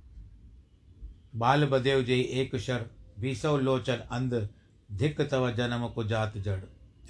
बाल 1.35 1.65
बदेव 1.65 2.03
जय 2.03 2.19
एक 2.19 2.55
शर 2.55 2.85
भीसव 3.19 3.57
लोचन 3.57 3.95
अंध 3.95 4.49
धिक 4.91 5.21
तव 5.21 5.51
जन्म 5.51 5.87
को 5.87 6.03
जात 6.03 6.37
जड़। 6.37 6.61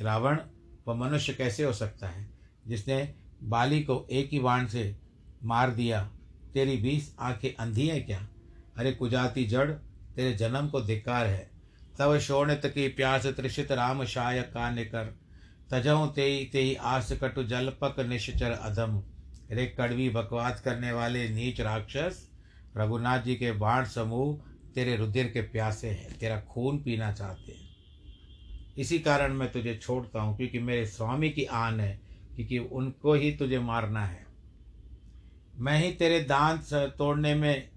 रावण, 0.01 0.39
वह 0.88 0.96
मनुष्य 0.96 1.34
कैसे 1.34 1.63
हो 1.63 1.74
सकता 1.74 2.08
है? 2.08 2.30
जिसने 2.68 3.15
बाली 3.44 3.84
को 3.84 4.08
एक 4.12 4.30
ही 4.30 4.39
बाण 4.39 4.68
से 4.68 4.98
मार 5.44 5.72
दिया, 5.72 6.12
तेरी 6.53 6.77
बीस 6.77 7.15
आँखें 7.20 7.56
अंधी 7.56 7.88
हैं 7.88 8.06
क्या? 8.06 8.30
अरे 8.77 8.91
कुजाति 8.91 9.46
जड़, 9.46 9.72
तेरे 10.15 10.34
जन्म 10.34 10.70
को 10.70 10.82
धिकार 10.82 11.27
है। 11.27 11.51
तव 12.00 12.20
शोणित 12.20 12.62
की 12.65 12.88
प्यास 12.88 13.25
त्रिषित 13.25 13.72
राम 13.72 14.06
शाय 14.06 14.41
कान्य 14.41 14.86
कर। 14.86 15.20
तजहु 15.71 16.07
तेई 16.07 16.43
तेई 16.45 16.73
आस 16.87 17.11
कटु 17.21 17.43
जलपक 17.45 17.99
निश्चर 18.07 18.51
अधम। 18.51 19.01
रे 19.49 19.65
कड़वी 19.77 20.09
बकवाद 20.09 20.59
करने 20.59 20.91
वाले 20.91 21.27
नीच 21.29 21.61
राक्षस, 21.61 22.27
रघुनाथ 22.75 23.21
जी 23.21 23.35
के 23.35 23.51
बाण 23.57 23.85
समूह 23.85 24.39
तेरे 24.75 24.95
रुधिर 24.95 25.27
के 25.27 25.41
प्यासे 25.41 25.89
हैं, 25.89 26.17
तेरा 26.19 26.39
खून 26.49 26.77
पीना 26.77 27.11
चाहते 27.11 27.51
हैं। 27.51 27.69
इसी 28.77 28.99
कारण 28.99 29.33
मैं 29.33 29.51
तुझे 29.51 29.75
छोड़ता 29.75 30.21
हूँ, 30.21 30.35
क्योंकि 30.37 30.59
मेरे 30.59 30.85
स्वामी 30.87 31.29
की 31.29 31.45
आन 31.45 31.79
है, 31.79 31.99
क्योंकि 32.35 32.59
उनको 32.59 33.13
ही 33.13 33.31
तुझे 33.31 33.59
मारना 33.61 34.05
है। 34.05 34.25
मैं 35.55 35.77
ही 35.79 35.91
तेरे 35.93 36.19
दांत 36.23 36.73
तोड़ने 36.97 37.33
में, 37.35 37.69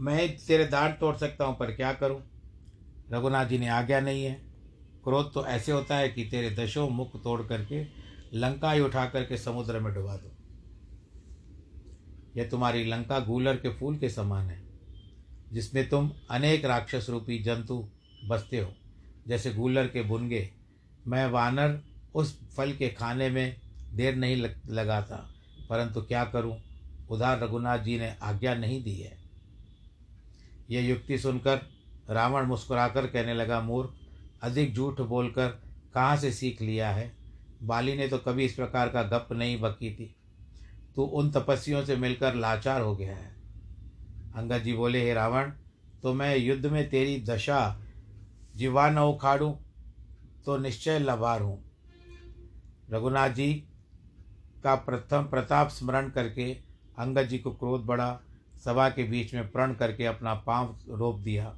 मैं 0.00 0.28
तेरे 0.38 0.64
दांत 0.66 0.96
तोड़ 1.00 1.16
सकता 1.16 1.44
हूँ, 1.44 1.56
पर 1.56 1.72
क्या 1.72 1.92
करूँ? 1.92 2.22
रघुनाथ 3.12 3.46
जी 3.46 3.58
ने 3.58 3.68
आज्ञा 3.68 4.00
नहीं 4.00 4.24
है। 4.24 4.34
क्रोध 5.04 5.32
तो 5.34 5.44
ऐसे 5.46 5.72
होता 5.72 5.96
है 5.96 6.08
कि 6.08 6.24
तेरे 6.24 6.50
दशों 6.56 6.88
मुख 6.90 7.22
तोड़ 7.22 7.40
करके 7.42 7.82
लंका 8.34 8.72
ही 8.72 8.80
उठा 8.80 9.04
करके 9.06 9.36
समुद्र 9.36 9.80
में 9.80 9.92
डुबा 9.94 10.16
दो। 10.16 10.32
यह 12.36 12.48
तुम्हारी 12.48 12.84
लंका 12.84 13.18
गूलर 13.20 13.56
के 13.56 13.68
फूल 13.76 13.96
के 13.98 14.08
समान 14.08 14.50
है, 14.50 14.62
जिसमें 15.52 15.88
तुम 15.88 16.10
अनेक 16.30 16.64
राक्षस 16.64 17.06
रूपी 17.10 17.38
जंतु 17.38 17.88
बसते 18.24 18.58
हो। 18.58 18.72
जैसे 19.28 19.52
गूलर 19.54 19.86
के 19.86 20.02
बुनगे, 20.02 20.50
मैं 21.06 21.26
वानर 21.26 21.80
उस 22.14 22.38
फल 22.56 22.72
के 22.72 22.88
खाने 22.88 23.30
में 23.30 23.56
देर 23.92 24.16
नहीं 24.16 24.36
लगाता, 24.68 25.16
परंतु 25.70 26.02
क्या 26.02 26.24
करूँ? 26.24 26.56
उधार 27.10 27.40
रघुनाथ 27.40 27.78
जी 27.78 27.98
ने 27.98 28.14
आज्ञा 28.22 28.54
नहीं 28.54 28.82
दी 28.82 28.94
है। 28.94 29.16
यह 30.70 30.88
युक्ति 30.88 31.18
सुनकर 31.18 31.60
रावण 32.08 32.46
मुस्कुराकर 32.46 33.06
कहने 33.06 33.34
लगा 33.34 33.60
मूर्ख 33.60 33.94
अधिक 34.42 34.74
झूठ 34.74 35.00
बोलकर 35.00 35.48
कहाँ 35.94 36.16
से 36.16 36.32
सीख 36.32 36.62
लिया 36.62 36.90
है? 36.90 37.12
बाली 37.62 37.96
ने 37.96 38.08
तो 38.08 38.18
कभी 38.18 38.44
इस 38.44 38.54
प्रकार 38.54 38.88
का 38.88 39.02
गप 39.02 39.28
नहीं 39.32 39.60
बकी 39.60 39.90
थी। 39.90 40.14
तू 40.96 41.02
उन 41.02 41.30
तपस्वियों 41.30 41.84
से 41.84 41.96
मिलकर 41.96 42.34
लाचार 42.34 42.80
हो 42.80 42.94
गया 42.96 43.16
है। 43.16 43.30
अंगद 44.34 44.62
जी 44.62 44.72
बोले, 44.72 45.02
हे 45.02 45.14
रावण 45.14 45.52
तो 46.02 46.14
मैं 46.14 46.36
युद्ध 46.36 46.66
में 46.66 46.88
तेरी 46.90 47.20
दशा 47.20 47.80
जीवा 48.56 48.88
न 48.90 48.98
उखाड़ूँ 48.98 49.52
तो 50.46 50.56
निश्चय 50.56 50.98
लभार 50.98 51.40
हूँ। 51.40 51.62
रघुनाथ 52.90 53.30
जी 53.30 53.52
का 54.64 54.74
प्रथम 54.74 55.24
प्रताप 55.24 55.68
स्मरण 55.68 56.08
करके 56.10 56.52
अंगद 56.98 57.28
जी 57.28 57.38
को 57.38 57.50
क्रोध 57.50 57.84
बढ़ा, 57.86 58.20
सभा 58.64 58.88
के 58.88 59.04
बीच 59.04 59.34
में 59.34 59.50
प्रण 59.50 59.74
करके 59.74 60.04
अपना 60.04 60.34
पाँव 60.34 60.76
रोप 60.90 61.18
दिया। 61.18 61.54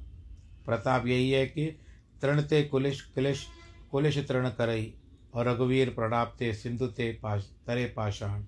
प्रताप 0.65 1.07
यही 1.07 1.31
है 1.31 1.45
कि 1.45 1.79
तृणते 2.21 2.63
कुलिश 2.63 3.01
कुलिश 3.01 3.47
कुलिश 3.91 4.17
तृण 4.17 4.49
करई 4.49 4.93
और 5.33 5.47
रघुवीर 5.47 5.89
प्रणापते 5.89 6.53
सिंधु 6.53 6.87
ते 6.87 7.19
पाश, 7.23 7.51
तरे 7.67 7.85
पाषाण। 7.85 8.43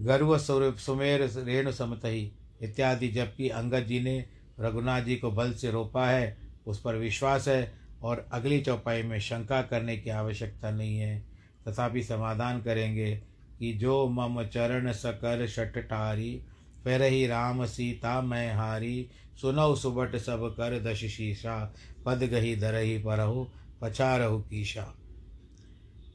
गर्व 0.00 0.38
स्वरूप 0.38 0.76
सुमेर 0.76 1.30
रेणु 1.36 1.72
समतही, 1.72 2.32
इत्यादि। 2.62 3.08
जबकि 3.08 3.48
अंगद 3.48 3.80
जी 3.80 4.00
ने 4.00 4.24
रघुनाथ 4.60 5.02
जी 5.02 5.16
को 5.16 5.30
बल 5.30 5.52
से 5.52 5.70
रोपा 5.70 6.08
है, 6.08 6.36
उस 6.66 6.80
पर 6.80 6.94
विश्वास 6.94 7.48
है, 7.48 7.72
और 8.02 8.28
अगली 8.32 8.60
चौपाई 8.60 9.02
में 9.02 9.20
शंका 9.20 9.62
करने 9.62 9.96
की 9.96 10.10
आवश्यकता 10.10 10.70
नहीं 10.70 10.98
है। 10.98 11.24
तथापि 11.68 12.02
समाधान 12.02 12.62
करेंगे 12.62 13.22
कि 13.58 13.72
जो 13.72 14.08
मम 14.08 14.44
चरण 14.44 14.92
सकर 14.92 15.46
शटटारी 15.46 16.42
फिर 16.84 17.02
ही 17.02 17.26
राम 17.26 17.64
सीता 17.66 18.20
मैं 18.22 18.54
हारी 18.54 19.08
सुनौ 19.40 19.74
सुबट 19.74 20.16
सब 20.16 20.48
कर 20.56 20.78
दश 20.80 21.04
शीशा, 21.04 21.74
पद 22.04 22.22
गही 22.22 22.56
दरही 22.56 22.98
परहु, 22.98 23.44
पछारहु 23.82 24.38
कीशा। 24.40 24.94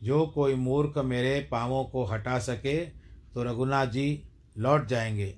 जो 0.03 0.25
कोई 0.27 0.55
मूर्ख 0.55 0.97
मेरे 0.97 1.39
पाँवों 1.51 1.83
को 1.85 2.03
हटा 2.05 2.39
सके 2.39 2.85
तो 3.33 3.43
रघुनाथ 3.43 3.87
जी 3.87 4.23
लौट 4.57 4.87
जाएँगे। 4.87 5.35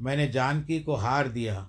मैंने 0.00 0.28
जानकी 0.28 0.80
को 0.80 0.94
हार 0.94 1.28
दिया, 1.28 1.68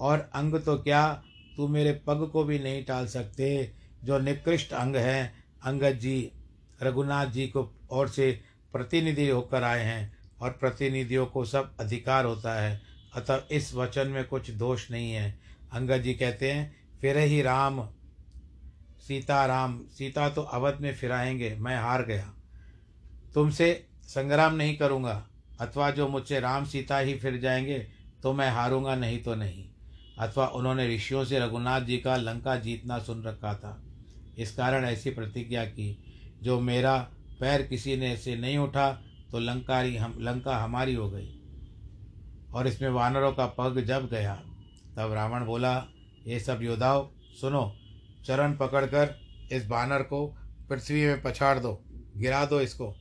और 0.00 0.30
अंग 0.34 0.54
तो 0.54 0.76
क्या 0.76 1.22
तू 1.56 1.68
मेरे 1.68 1.92
पग 2.06 2.28
को 2.32 2.44
भी 2.44 2.58
नहीं 2.58 2.84
टाल 2.84 3.06
सकते, 3.06 3.72
जो 4.04 4.18
निकृष्ट 4.18 4.72
अंग 4.72 4.96
है, 4.96 5.32
अंगद 5.64 5.98
जी। 5.98 6.32
रघुनाथ 6.82 7.26
जी 7.26 7.46
को 7.46 7.70
और 7.90 8.08
से 8.08 8.40
प्रतिनिधि 8.72 9.28
होकर 9.28 9.62
आए 9.62 9.84
हैं, 9.84 10.16
और 10.40 10.50
प्रतिनिधियों 10.50 11.26
को 11.26 11.44
सब 11.44 11.76
अधिकार 11.80 12.24
होता 12.24 12.60
है 12.60 12.95
अतः 13.16 13.42
इस 13.50 13.74
वचन 13.74 14.08
में 14.08 14.24
कुछ 14.24 14.50
दोष 14.50 14.90
नहीं 14.90 15.12
है। 15.12 15.38
अंगद 15.72 16.02
जी 16.02 16.14
कहते 16.14 16.52
हैं, 16.52 16.76
फिर 17.00 17.18
ही 17.18 17.42
राम, 17.42 17.88
सीता 19.00 19.46
राम, 19.46 19.80
सीता 19.88 20.28
तो 20.28 20.42
अवध 20.42 20.80
में 20.80 20.94
फिराएँगे, 20.94 21.54
मैं 21.54 21.78
हार 21.78 22.04
गया। 22.04 22.32
तुमसे 23.34 23.86
संग्राम 24.02 24.54
नहीं 24.54 24.76
करूँगा, 24.76 25.26
अथवा 25.60 25.90
जो 25.90 26.08
मुझसे 26.08 26.40
राम, 26.40 26.64
सीता 26.64 26.98
ही 26.98 27.14
फिर 27.14 27.36
जाएँगे 27.36 27.78
तो 28.22 28.32
मैं 28.32 28.50
हारूँगा, 28.50 28.94
नहीं 28.96 29.22
तो 29.22 29.34
नहीं। 29.34 29.64
अथवा 30.18 30.46
उन्होंने 30.46 30.96
ऋषियों 30.96 31.24
से 31.24 31.38
रघुनाथ 31.38 31.80
जी 31.80 31.98
का 31.98 32.16
लंका 32.16 32.56
जीतना 32.56 32.98
सुन 32.98 33.22
रखा 33.22 33.54
था। 33.54 33.82
इस 34.38 34.54
कारण 34.56 34.84
ऐसी 34.84 35.10
प्रतिज्ञा 35.10 35.64
की, 35.64 35.98
जो 36.42 36.60
मेरा 36.60 36.98
पैर 37.40 37.62
किसी 37.62 37.96
ने 37.96 38.16
से 38.16 38.36
नहीं 38.36 38.58
उठा 38.58 39.02
तो 39.30 39.38
लंकारी 39.38 39.96
हम, 39.96 40.16
लंका 40.20 40.56
हमारी 40.58 40.94
हो 40.94 41.10
गई। 41.10 41.35
और 42.56 42.66
इसमें 42.66 42.88
वानरों 42.90 43.32
का 43.32 43.46
पग 43.46 43.80
जब 43.80 44.08
गया, 44.08 44.34
तब 44.96 45.12
रावण 45.12 45.44
बोला, 45.44 45.76
ये 46.26 46.38
सब 46.40 46.62
योद्धाओं, 46.62 47.08
सुनो, 47.40 47.72
चरण 48.26 48.56
पकड़कर 48.56 49.14
इस 49.52 49.66
बानर 49.66 50.02
को 50.02 50.26
पृथ्वी 50.68 51.04
में 51.06 51.22
पछाड़ 51.22 51.58
दो, 51.58 51.72
गिरा 52.16 52.44
दो 52.44 52.60
इसको। 52.60 52.94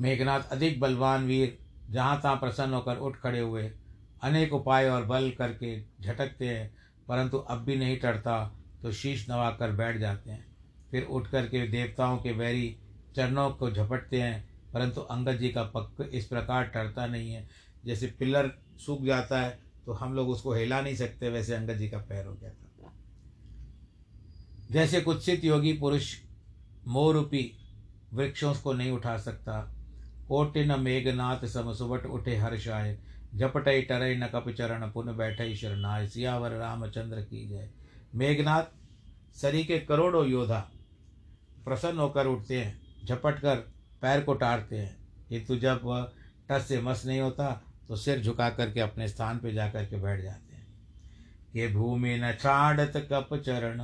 मेघनाथ 0.00 0.40
अधिक 0.50 0.78
बलवान 0.80 1.26
वीर, 1.26 1.58
जहाँ 1.90 2.20
तहाँ 2.22 2.36
प्रसन्न 2.36 2.74
होकर 2.74 2.96
उठ 2.96 3.16
खड़े 3.16 3.40
हुए। 3.40 3.62
अनेक 4.22 4.52
उपाय 4.52 4.88
और 4.88 5.04
बल 5.04 5.30
करके 5.30 5.80
झटकते 5.80 6.48
हैं, 6.48 6.70
परंतु 7.08 7.38
अब 7.38 7.64
भी 7.64 7.76
नहीं 7.76 7.98
टरता 7.98 8.38
तो 8.82 8.92
शीश 8.92 9.28
नवा 9.30 9.50
कर 9.50 9.72
बैठ 9.72 9.98
जाते 9.98 10.30
हैं। 10.30 10.44
फिर 10.90 11.04
उठ 11.04 11.26
करके 11.26 11.66
देवताओं 11.68 12.16
के 12.18 12.32
वैरी 12.32 12.76
चरणों 13.20 13.50
को 13.52 13.70
झपटते 13.70 14.20
हैं, 14.20 14.48
परंतु 14.72 15.00
अंगद 15.00 15.38
जी 15.38 15.48
का 15.48 15.62
पक्क 15.74 16.08
इस 16.12 16.26
प्रकार 16.26 16.64
टरता 16.66 17.06
नहीं 17.06 17.32
है। 17.32 17.48
जैसे 17.84 18.06
पिलर 18.18 18.50
सूख 18.78 19.04
जाता 19.04 19.40
है 19.40 19.58
तो 19.86 19.92
हम 19.92 20.14
लोग 20.14 20.28
उसको 20.28 20.52
हिला 20.54 20.80
नहीं 20.80 20.94
सकते, 20.96 21.28
वैसे 21.28 21.54
अंगद 21.54 21.76
जी 21.76 21.88
का 21.88 21.98
पैर 21.98 22.26
हो 22.26 22.34
गया 22.34 22.50
था। 22.50 22.66
जैसे 24.70 25.00
कुत्सित 25.00 25.44
योगी 25.44 25.72
पुरुष 25.72 26.14
मोरूपी 26.88 27.50
वृक्षों 28.14 28.54
को 28.54 28.72
नहीं 28.72 28.90
उठा 28.90 29.16
सकता 29.18 29.60
कोटिन 30.28 30.78
मेघनाथ 30.80 31.44
सम 31.46 31.72
सुबट 31.72 32.06
उठे 32.06 32.36
हर्षाय 32.36 32.98
झपटई 33.34 33.82
टरई 33.82 34.16
न 34.16 34.26
कप 34.26 34.48
चरण 34.50 34.90
पुन 34.90 35.16
बैठई 35.16 35.54
शरणाय 35.56 36.06
सियावर 36.08 36.50
रामचंद्र 36.50 37.20
की 37.22 37.46
जय। 37.48 37.70
मेघनाथ 38.14 38.64
सरी 39.36 39.64
के 39.64 39.78
करोड़ों 39.80 40.26
योद्धा 40.26 40.60
प्रसन्न 41.64 41.98
होकर 41.98 42.26
उठते 42.26 42.60
हैं। 42.60 42.78
झपट 43.04 43.40
कर 43.40 43.56
पैर 44.02 44.20
को 44.20 44.34
टारते 44.34 44.76
हैं। 44.76 44.96
किंतु 45.28 45.56
जब 45.56 45.80
वह 45.84 46.12
टस 46.50 46.66
से 46.68 46.80
मस 46.80 47.06
नहीं 47.06 47.20
होता 47.20 47.64
तो 47.88 47.96
सिर 47.96 48.20
झुका 48.20 48.50
करके 48.50 48.80
अपने 48.80 49.08
स्थान 49.08 49.38
पे 49.38 49.52
जाकर 49.52 49.84
के 49.84 49.96
बैठ 49.96 50.22
जाते 50.22 50.54
हैं। 50.54 50.66
ये 51.56 51.68
भूमि 51.68 52.16
न 52.18 52.32
छाड़त 52.32 53.08
कप 53.12 53.34
चरण, 53.36 53.82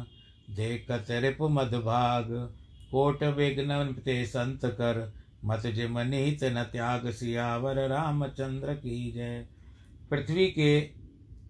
देखत 0.56 1.06
रिप 1.10 1.38
मधभाग 1.42 2.28
कोट 2.90 3.22
विघ्न 3.22 3.92
ते 4.04 4.24
संत 4.26 4.60
कर, 4.64 5.12
मत 5.44 5.66
जिम 5.66 5.98
निहित 5.98 6.44
न 6.44 6.62
त्याग। 6.62 7.10
सियावर 7.10 7.88
रामचंद्र 7.88 8.74
की 8.74 9.12
जय। 9.12 9.46
पृथ्वी 10.10 10.46
के, 10.46 10.80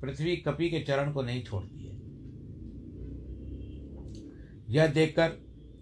पृथ्वी 0.00 0.36
कपि 0.36 0.70
के 0.70 0.80
चरण 0.80 1.12
को 1.12 1.22
नहीं 1.22 1.44
छोड़ती 1.44 1.86
है। 1.86 1.96
यह 4.68 4.86
देखकर 4.86 5.32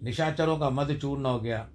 निशाचरों 0.03 0.57
का 0.57 0.69
मध 0.69 0.97
चूर्ण 0.97 1.25
हो 1.25 1.39
गया। 1.39 1.69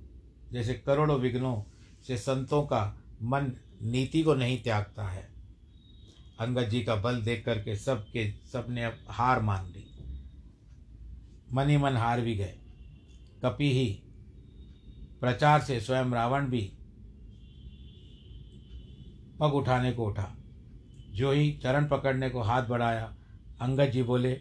जैसे 0.53 0.75
करोड़ों 0.75 1.21
विघ्नों 1.21 1.63
से 2.07 2.17
संतों 2.17 2.63
का 2.63 2.99
मन 3.23 3.53
नीति 3.83 4.23
को 4.23 4.35
नहीं 4.35 4.63
त्यागता 4.63 5.09
है। 5.09 5.29
अंगद 6.41 6.69
जी 6.69 6.83
का 6.83 6.97
बल 6.97 7.23
देख 7.23 7.45
करके 7.45 7.77
सब 7.77 8.07
के 8.13 8.33
सबने 8.33 8.85
अब 8.85 8.99
हार 9.09 9.43
मान 9.43 9.67
ली। 9.67 9.87
मन 11.53 11.69
ही 11.69 11.77
मन 11.77 11.97
हार 11.97 12.21
भी 12.21 12.35
गए। 12.35 12.59
कपि 13.45 13.73
ही 13.73 14.03
प्रचार 15.21 15.61
से 15.61 15.81
स्वयं 15.81 16.11
रावण 16.11 16.47
भी 16.47 16.73
पग 19.41 19.55
उठाने 19.55 19.93
को 19.93 20.05
उठा। 20.05 20.37
जो 21.11 21.33
ही 21.33 21.61
चरण 21.63 21.89
पकड़ने 21.89 22.31
को 22.31 22.41
हाथ 22.41 22.63
बढ़ाया, 22.63 23.17
अंगद 23.61 23.87
जी 23.87 24.03
बोले, 24.03 24.41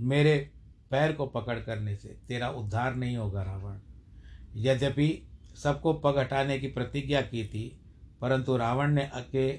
मेरे 0.00 0.50
पैर 0.90 1.12
को 1.12 1.26
पकड़ 1.26 1.58
करने 1.60 1.96
से 1.96 2.08
तेरा 2.08 2.48
उद्धार 2.48 2.94
नहीं 2.94 3.16
होगा 3.16 3.42
रावण। 3.42 3.78
यद्यपि 4.56 5.29
सबको 5.54 5.92
पग 5.92 6.18
हटाने 6.18 6.58
की 6.58 6.68
प्रतिज्ञा 6.68 7.20
की 7.22 7.44
थी, 7.44 7.80
परंतु 8.20 8.56
रावण 8.56 8.92
ने 8.92 9.04
अके, 9.04 9.50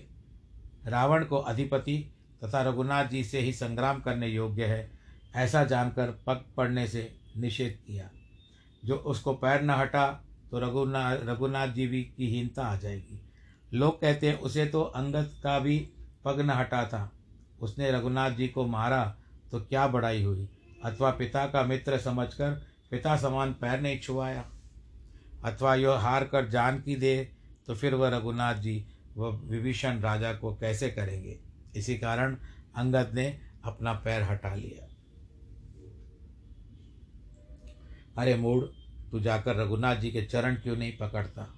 रावण 0.88 1.26
को 1.26 1.38
अधिपति 1.38 1.98
तथा 2.44 2.62
रघुनाथ 2.62 3.06
जी 3.06 3.24
से 3.24 3.40
ही 3.40 3.54
संग्राम 3.54 4.00
करने 4.00 4.28
योग्य 4.28 4.66
है, 4.66 4.92
ऐसा 5.36 5.64
जानकर 5.64 6.24
पग 6.28 6.46
पड़ने 6.58 6.88
से 6.88 7.16
निषेध 7.38 7.78
किया। 7.88 8.10
जो 8.86 8.96
उसको 8.96 9.34
पैर 9.34 9.62
न 9.62 9.70
हटा 9.70 10.08
तो 10.52 10.60
रघुनाथ 10.60 11.18
रघुनाथ 11.24 11.68
जी 11.68 11.88
भी 11.88 12.04
की 12.04 12.28
हीनता 12.28 12.64
आ 12.64 12.76
जाएगी। 12.76 13.22
लोग 13.74 14.02
कहते 14.02 14.30
हैं, 14.30 14.40
उसे 14.40 14.66
तो 14.66 14.82
अंगद 14.82 15.30
का 15.44 15.60
भी 15.60 15.78
पग 16.26 16.40
न 16.40 16.50
हटा 16.50 16.86
था। 16.86 17.12
उसने 17.62 17.92
रघुनाथ 17.92 18.32
जी 18.32 18.48
को 18.48 18.66
मारा 18.66 19.18
तो 19.52 19.60
क्या 19.60 19.88
बड़ाई 19.88 20.24
हुई? 20.24 20.50
अथवा 20.86 21.12
पिता 21.12 21.46
का 21.46 21.64
मित्र 21.64 21.98
समझकर 21.98 22.52
पिता 22.92 23.18
समान 23.18 23.54
पैर 23.54 23.80
नहीं 23.82 24.00
छुआया। 24.00 24.46
अथवा 25.44 25.76
यह 25.76 25.92
हार 25.92 26.26
कर 26.26 26.50
जान 26.50 26.82
की 26.82 26.96
दे 26.96 27.32
तो 27.68 27.76
फिर 27.76 27.96
वह 27.96 28.10
रघुनाथ 28.10 28.56
जी, 28.56 28.86
वह 29.18 29.38
विभीषण 29.38 30.00
राजा 30.00 30.34
को 30.34 30.56
कैसे 30.56 30.90
करेंगे? 30.90 31.40
इसी 31.76 31.98
कारण 31.98 32.38
अंगद 32.76 33.12
ने 33.14 33.40
अपना 33.64 33.94
पैर 33.94 34.24
हटा 34.24 34.56
लिया। 34.56 34.88
अरे 38.18 38.36
मूड 38.36 38.74
तू 39.12 39.20
जाकर 39.20 39.56
रघुनाथ 39.56 39.96
जी 39.96 40.12
के 40.12 40.22
चरण 40.22 40.56
क्यों 40.56 40.78
नहीं 40.78 40.98
पकड़ता? 40.98 41.56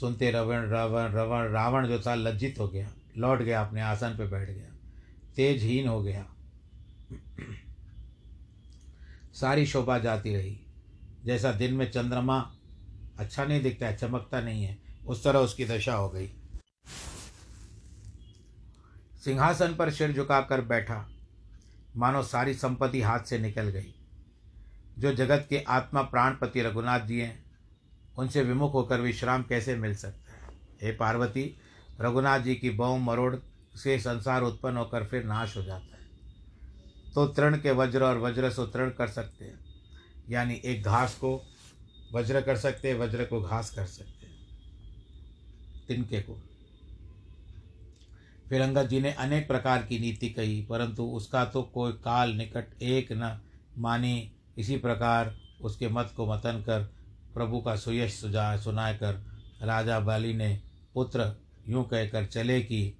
सुनते 0.00 0.30
रवण, 0.30 0.66
रावण 0.66 1.12
रवण, 1.12 1.48
रावण 1.48 1.88
जो 1.88 2.00
था 2.00 2.14
लज्जित 2.14 2.58
हो 2.58 2.68
गया। 2.68 2.92
लौट 3.16 3.42
गया, 3.42 3.64
अपने 3.64 3.80
आसन 3.80 4.10
पर 4.16 4.26
बैठ 4.26 4.50
गया। 4.50 4.74
तेजहीन 5.36 5.88
हो 5.88 6.02
गया। 6.02 6.26
सारी 9.32 9.66
शोभा 9.66 9.98
जाती 9.98 10.36
रही। 10.36 10.60
जैसा 11.24 11.52
दिन 11.52 11.74
में 11.74 11.90
चंद्रमा 11.90 12.54
अच्छा 13.18 13.44
नहीं 13.44 13.62
दिखता 13.62 13.86
है, 13.86 13.96
चमकता 13.96 14.40
नहीं 14.40 14.64
है, 14.64 14.78
उस 15.06 15.24
तरह 15.24 15.38
उसकी 15.38 15.64
दशा 15.64 15.94
हो 15.94 16.08
गई। 16.08 16.32
सिंहासन 19.24 19.74
पर 19.74 19.90
सिर 19.90 20.12
झुकाकर 20.12 20.60
बैठा, 20.60 21.08
मानो 21.96 22.22
सारी 22.22 22.54
संपत्ति 22.54 23.02
हाथ 23.02 23.20
से 23.20 23.38
निकल 23.38 23.62
गई। 23.62 23.94
जो 24.98 25.12
जगत 25.12 25.46
के 25.50 25.58
आत्मा 25.58 26.02
प्राणपति 26.02 26.62
रघुनाथ 26.62 27.00
जी 27.00 27.20
हैं, 27.20 27.44
उनसे 28.18 28.42
विमुख 28.42 28.74
होकर 28.74 29.00
विश्राम 29.00 29.42
कैसे 29.42 29.76
मिल 29.76 29.94
सकता 29.94 30.32
है? 30.32 30.40
हे 30.82 30.92
पार्वती, 30.92 31.60
रघुनाथ 32.00 32.40
जी 32.40 32.54
की 32.54 32.70
बौ 32.70 32.96
मरोड़ 32.96 33.36
से 33.78 33.98
संसार 33.98 34.42
उत्पन्न 34.42 34.76
होकर 34.76 35.04
फिर 35.04 35.24
नाश 35.24 35.56
हो 35.56 35.62
जाता 35.62 35.96
है। 35.96 36.02
तो 37.14 37.26
तृण 37.26 37.58
के 37.58 37.70
वज्र 37.70 38.04
और 38.04 38.18
वज्र 38.18 38.50
से 38.50 38.66
तृण 38.66 38.90
कर 38.90 39.08
सकते 39.08 39.44
हैं। 39.44 39.67
यानी 40.30 40.54
एक 40.64 40.82
घास 40.82 41.14
को 41.14 41.44
वज्र 42.14 42.40
कर 42.40 42.56
सकते 42.56 42.88
हैं 42.88 42.98
वज्र 42.98 43.24
को 43.24 43.42
घास 43.42 43.70
कर 43.70 43.86
सकते। 43.86 44.26
हैं 44.26 44.34
तिनके 45.88 46.20
को। 46.20 46.42
फिर 48.48 48.60
अंगद 48.60 48.88
जी 48.88 49.00
ने 49.00 49.12
अनेक 49.12 49.48
प्रकार 49.48 49.82
की 49.82 49.98
नीति 49.98 50.28
कही, 50.28 50.62
परंतु 50.62 51.04
उसका 51.04 51.44
तो 51.44 51.62
कोई 51.62 51.92
काल 51.92 52.30
निकट 52.30 52.82
एक 52.82 53.08
न 53.12 53.40
मानी। 53.78 54.32
इसी 54.58 54.76
प्रकार 54.76 55.38
उसके 55.62 55.88
मत 55.88 56.12
को 56.16 56.26
मतन 56.26 56.62
कर 56.66 56.82
प्रभु 57.34 57.60
का 57.60 57.76
सुयश 57.76 58.14
सुजा 58.14 58.56
सुना 58.56 58.92
कर 58.92 59.26
राजा 59.62 60.00
बाली 60.00 60.34
ने 60.34 60.60
पुत्र 60.94 61.42
यूँ 61.68 61.88
कहकर 61.88 62.26
चले 62.26 62.62
कि, 62.62 62.94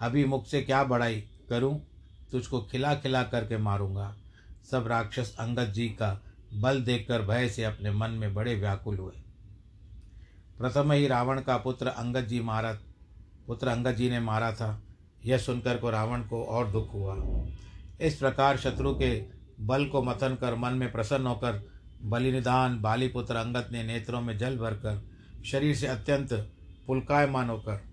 अभी 0.00 0.24
मुख 0.24 0.46
से 0.46 0.62
क्या 0.62 0.84
बड़ाई 0.84 1.24
करूँ? 1.48 1.86
तुझको 2.32 2.62
खिला 2.62 2.94
खिला 2.94 3.22
करके 3.22 3.56
मारूँगा। 3.56 4.16
सब 4.70 4.86
राक्षस 4.86 5.36
अंगद 5.38 5.72
जी 5.72 5.88
का 5.88 6.22
बल 6.54 6.82
देखकर 6.82 7.22
भय 7.22 7.48
से 7.48 7.64
अपने 7.64 7.90
मन 7.90 8.10
में 8.10 8.34
बड़े 8.34 8.54
व्याकुल 8.54 8.96
हुए। 8.96 9.12
प्रथम 10.58 10.92
ही 10.92 11.06
रावण 11.06 11.40
का 11.40 11.56
पुत्र 11.56 11.86
अंगद 11.86 12.26
जी 12.26 12.40
मारा, 12.40 12.78
पुत्र 13.46 13.68
अंगद 13.68 13.92
जी 13.92 14.10
ने 14.10 14.20
मारा 14.20 14.52
था। 14.52 14.82
यह 15.24 15.38
सुनकर 15.38 15.78
को 15.78 15.90
रावण 15.90 16.22
को 16.22 16.44
और 16.44 16.70
दुख 16.70 16.92
हुआ। 16.94 17.46
इस 18.00 18.16
प्रकार 18.16 18.56
शत्रु 18.56 18.94
के 18.94 19.24
बल 19.60 19.86
को 19.86 20.02
मथन 20.02 20.34
कर 20.40 20.54
मन 20.54 20.72
में 20.72 20.92
प्रसन्न 20.92 21.26
होकर 21.26 21.72
बलिनिदान 22.02 22.80
बालीपुत्र 22.80 23.36
अंगद 23.36 23.68
ने 23.72 23.82
नेत्रों 23.82 24.20
में 24.20 24.38
जल 24.38 24.58
भरकर 24.58 25.08
शरीर 25.44 25.74
से 25.74 25.86
अत्यंत 25.86 26.32
पुलकायमान 26.86 27.50
होकर 27.50 27.84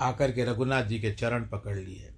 आकर 0.00 0.32
के 0.32 0.44
रघुनाथ 0.44 0.82
जी 0.82 1.00
के 1.00 1.12
चरण 1.12 1.48
पकड़ 1.48 1.76
लिए। 1.76 2.15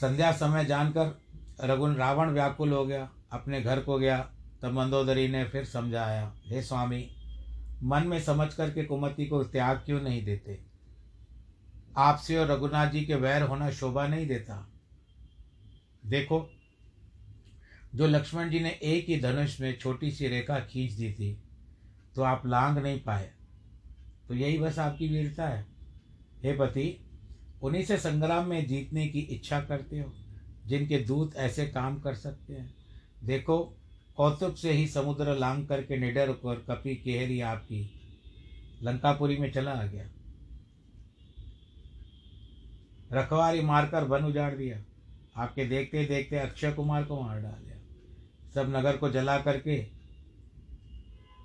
संध्या 0.00 0.32
समय 0.32 0.64
जानकर 0.64 1.22
रघुन 1.60 1.96
रावण 1.96 2.30
व्याकुल 2.30 2.72
हो 2.72 2.86
गया, 2.86 3.10
अपने 3.32 3.60
घर 3.62 3.80
को 3.80 3.98
गया, 3.98 4.30
तब 4.62 4.72
मंदोदरी 4.72 5.28
ने 5.28 5.44
फिर 5.44 5.64
समझाया, 5.64 6.34
हे 6.46 6.62
स्वामी, 6.62 7.10
मन 7.82 8.06
में 8.06 8.20
समझ 8.20 8.54
करके 8.54 8.84
कुमति 8.84 9.26
को 9.26 9.44
त्याग 9.44 9.76
क्यों 9.76 10.00
नहीं 10.00 10.24
देते? 10.24 10.64
आपसे 11.96 12.36
और 12.36 12.46
रघुनाथ 12.46 12.90
जी 12.90 13.04
के 13.04 13.14
वैर 13.14 13.42
होना 13.42 13.70
शोभा 13.70 14.06
नहीं 14.06 14.26
देता। 14.26 14.70
देखो, 16.06 16.50
जो 17.94 18.06
लक्ष्मण 18.06 18.50
जी 18.50 18.60
ने 18.60 18.70
एक 18.70 19.08
ही 19.08 19.20
धनुष 19.20 19.60
में 19.60 19.78
छोटी 19.78 20.10
सी 20.10 20.28
रेखा 20.28 20.58
खींच 20.60 20.92
दी 20.92 21.12
थी 21.12 21.42
तो 22.14 22.22
आप 22.22 22.46
लांग 22.46 22.78
नहीं 22.78 23.00
पाए। 23.00 23.30
तो 24.28 24.34
यही 24.34 24.58
बस 24.58 24.78
आपकी 24.78 25.08
वीरता 25.08 25.48
है। 25.48 25.66
हे 26.42 26.52
पति 26.52 27.03
उन्हीं 27.64 27.84
से 27.84 27.96
संग्राम 27.96 28.46
में 28.46 28.66
जीतने 28.66 29.08
की 29.08 29.18
इच्छा 29.18 29.60
करते 29.60 30.00
हो, 30.00 30.12
जिनके 30.66 30.98
दूत 30.98 31.36
ऐसे 31.36 31.66
काम 31.66 32.00
कर 32.00 32.14
सकते 32.14 32.52
हैं। 32.52 32.74
देखो, 33.24 33.76
कौतुक 34.16 34.56
से 34.56 34.72
ही 34.72 34.88
समुद्र 34.88 35.38
लांग 35.38 35.66
करके 35.66 35.96
निडर 35.96 36.28
होकर 36.28 36.54
कपी 36.54 36.94
केहरी 36.94 37.40
आपकी 37.40 38.00
लंकापुरी 38.82 39.36
में 39.36 39.52
चला 39.52 39.72
आ 39.72 39.86
गया। 39.86 40.08
रखवारी 43.12 43.60
मारकर 43.60 44.04
वन 44.04 44.24
उजाड़ 44.24 44.54
दिया। 44.54 44.84
आपके 45.42 45.64
देखते 45.64 46.04
देखते 46.04 46.36
अक्षय 46.36 46.72
कुमार 46.72 47.04
को 47.04 47.22
मार 47.22 47.40
डाला 47.40 47.64
सब 48.54 48.76
नगर 48.76 48.96
को 48.96 49.10
जला 49.10 49.38
करके 49.38 49.82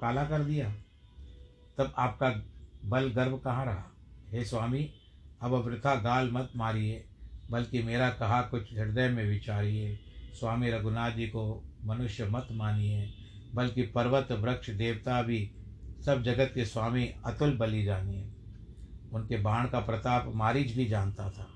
काला 0.01 0.23
कर 0.23 0.43
दिया। 0.43 0.73
तब 1.77 1.93
आपका 1.97 2.43
बल 2.86 3.10
गर्व 3.10 3.38
कहाँ 3.38 3.65
रहा? 3.65 3.91
हे 4.29 4.45
स्वामी 4.45 4.99
अब 5.41 5.52
वृथा 5.52 5.95
गाल 5.95 6.32
मत 6.32 6.49
मारिए, 6.56 7.06
बल्कि 7.52 7.84
मेरा 7.84 8.10
कहा 8.10 8.41
कुछ 8.41 8.73
हृदय 8.73 9.10
में 9.10 9.25
विचारिए। 9.25 9.99
स्वामी 10.39 10.71
रघुनाथ 10.71 11.12
जी 11.12 11.28
को 11.28 11.63
मनुष्य 11.86 12.25
मत 12.25 12.47
मानिए, 12.52 13.13
बल्कि 13.54 13.82
पर्वत, 13.82 14.32
वृक्ष, 14.32 14.69
देवता 14.69 15.21
भी 15.21 15.52
सब 16.06 16.23
जगत 16.23 16.52
के 16.56 16.65
स्वामी 16.65 17.13
अतुल 17.25 17.58
बलि 17.58 17.84
जानिए। 17.84 18.32
उनके 19.13 19.38
बाण 19.38 19.67
का 19.67 19.80
प्रताप 19.80 20.32
मारीच 20.36 20.75
भी 20.75 20.86
जानता 20.86 21.30
था। 21.30 21.47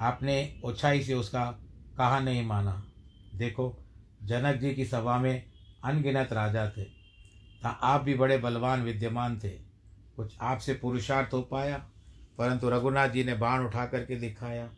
आपने 0.00 0.60
ओछाई 0.64 1.02
से 1.02 1.14
उसका 1.14 1.44
कहा 1.98 2.20
नहीं 2.20 2.46
माना। 2.46 2.86
देखो, 3.34 3.84
जनक 4.22 4.56
जी 4.56 4.74
की 4.74 4.84
सभा 4.84 5.18
में 5.18 5.44
अनगिनत 5.84 6.32
राजा 6.32 6.70
थे। 6.76 6.84
था 7.64 7.68
आप 7.68 8.00
भी 8.00 8.14
बड़े 8.14 8.38
बलवान, 8.38 8.82
विद्यमान 8.82 9.38
थे। 9.38 9.48
कुछ 10.16 10.36
आपसे 10.40 10.74
पुरुषार्थ 10.74 11.34
हो 11.34 11.42
पाया? 11.42 11.90
परंतु 12.38 12.70
रघुनाथ 12.70 13.08
जी 13.08 13.24
ने 13.24 13.34
बाण 13.34 13.64
उठा 13.64 13.86
करके 13.86 14.16
दिखाया, 14.16 14.68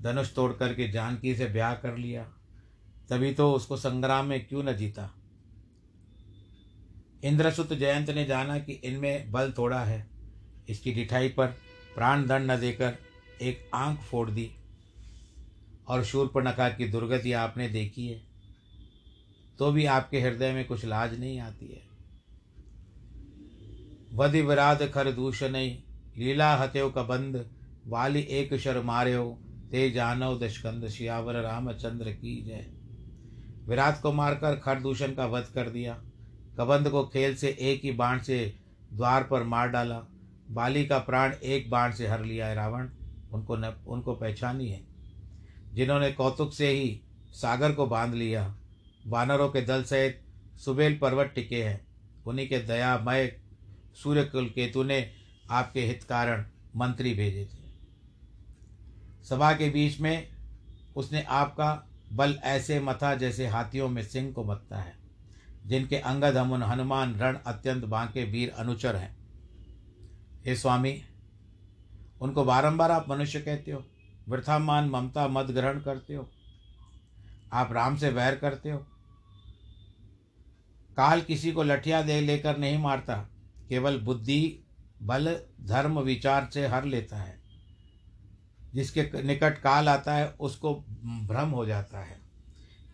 धनुष 0.00 0.34
तोड़ 0.34 0.52
करके 0.52 0.88
जानकी 0.88 1.34
से 1.36 1.46
ब्याह 1.46 1.74
कर 1.74 1.96
लिया। 1.96 2.22
तभी 3.10 3.32
तो 3.34 3.52
उसको 3.52 3.76
संग्राम 3.76 4.26
में 4.26 4.44
क्यों 4.46 4.62
न 4.62 4.72
जीता? 4.72 5.10
इंद्रसुत 7.24 7.72
जयंत 7.72 8.10
ने 8.10 8.24
जाना 8.24 8.58
कि 8.58 8.72
इनमें 8.72 9.30
बल 9.32 9.52
थोड़ा 9.58 9.80
है। 9.80 10.06
इसकी 10.68 10.92
डिठाई 10.92 11.28
पर 11.28 11.46
प्राण 11.94 12.26
दंड 12.26 12.50
न 12.50 12.60
देकर 12.60 12.96
एक 13.42 13.70
आँख 13.74 14.00
फोड़ 14.00 14.30
दी 14.30 14.50
और 15.88 16.04
शूर्पणखा 16.04 16.68
की 16.68 16.88
दुर्गति 16.88 17.32
आपने 17.32 17.68
देखी 17.68 18.06
है 18.06 18.20
तो 19.58 19.70
भी 19.72 19.84
आपके 19.86 20.20
हृदय 20.20 20.52
में 20.52 20.64
कुछ 20.64 20.84
लाज 20.84 21.18
नहीं 21.20 21.38
आती 21.40 21.66
है। 21.66 21.82
वधि 24.12 24.42
विराध 24.42 24.90
खर 24.90 25.10
दूषण 25.12 25.54
लीला 26.20 26.66
का 26.76 27.02
बंद 27.02 27.50
वाली 27.86 28.20
एक 28.20 28.54
शर 28.54 28.82
मार्यो 28.82 29.38
ते 29.70 29.90
जानव 29.90 30.40
दशकंद 30.40 30.88
शियावर 30.88 31.34
रामचंद्र 31.34 32.10
की 32.10 32.44
जय। 32.44 32.70
विराट 33.68 34.02
को 34.02 34.12
मारकर 34.12 34.56
खरदूषण 34.56 35.14
का 35.14 35.26
वध 35.26 35.44
कर 35.54 35.70
दिया। 35.70 36.04
कबंद 36.58 36.90
को 36.90 37.04
खेल 37.04 37.34
से 37.34 37.56
एक 37.60 37.84
ही 37.84 37.92
बाण 37.92 38.18
से 38.18 38.54
द्वार 38.92 39.22
पर 39.24 39.42
मार 39.42 39.68
डाला। 39.68 40.02
बाली 40.50 40.86
का 40.86 40.98
प्राण 40.98 41.32
एक 41.32 41.70
बाण 41.70 41.92
से 41.92 42.06
हर 42.06 42.24
लिया 42.24 42.46
है 42.46 42.54
रावण। 42.54 42.88
उनको 43.32 43.56
न, 43.56 43.64
उनको 43.86 44.14
पहचानी 44.14 44.68
है। 44.68 44.80
जिन्होंने 45.74 46.12
कौतुक 46.12 46.52
से 46.52 46.68
ही 46.68 47.00
सागर 47.32 47.72
को 47.72 47.86
बाँध 47.86 48.14
लिया। 48.14 48.56
वानरों 49.06 49.48
के 49.48 49.62
दल 49.62 49.82
सहित 49.82 50.22
सुबेल 50.64 50.98
पर्वत 50.98 51.32
टिके 51.34 51.64
हैं। 51.64 51.86
उन्हीं 52.26 52.48
के 52.48 52.58
दयामय 52.58 53.40
सूर्यकुल 53.94 54.46
केतु 54.46 54.82
ने 54.82 55.19
आपके 55.50 55.86
हित 55.86 56.04
कारण 56.04 56.44
मंत्री 56.76 57.14
भेजे 57.14 57.44
थे। 57.44 57.68
सभा 59.24 59.52
के 59.52 59.68
बीच 59.70 60.00
में 60.00 60.28
उसने 60.96 61.22
आपका 61.22 61.72
बल 62.12 62.38
ऐसे 62.44 62.80
मथा 62.80 63.14
जैसे 63.14 63.46
हाथियों 63.46 63.88
में 63.88 64.02
सिंह 64.02 64.32
को 64.32 64.44
मथता 64.44 64.78
है, 64.78 64.94
जिनके 65.66 65.96
अंगद 65.96 66.36
हमुन 66.36 66.62
हनुमान 66.62 67.14
रण 67.16 67.38
अत्यंत 67.46 67.84
बांके 67.84 68.24
वीर 68.24 68.50
अनुचर 68.50 68.96
हैं। 68.96 69.16
हे 70.44 70.56
स्वामी, 70.56 71.02
उनको 72.20 72.44
बारंबार 72.44 72.90
आप 72.90 73.08
मनुष्य 73.08 73.40
कहते 73.40 73.70
हो, 73.70 73.84
वृथामान 74.28 74.88
ममता 74.90 75.26
मत 75.28 75.46
ग्रहण 75.46 75.80
करते 75.80 76.14
हो, 76.14 76.28
आप 77.52 77.72
राम 77.72 77.96
से 77.96 78.10
वैर 78.10 78.34
करते 78.34 78.70
हो। 78.70 78.78
काल 80.96 81.20
किसी 81.20 81.52
को 81.52 81.62
लठिया 81.62 82.02
दे 82.02 82.20
लेकर 82.20 82.58
नहीं 82.58 82.78
मारता, 82.78 83.16
केवल 83.68 83.98
बुद्धि 84.00 84.64
बल 85.02 85.40
धर्म 85.60 86.00
विचार 86.00 86.50
से 86.54 86.66
हर 86.66 86.84
लेता 86.84 87.16
है। 87.16 87.40
जिसके 88.74 89.22
निकट 89.22 89.58
काल 89.58 89.88
आता 89.88 90.14
है, 90.14 90.30
उसको 90.40 90.74
भ्रम 91.26 91.48
हो 91.48 91.66
जाता 91.66 91.98
है। 91.98 92.20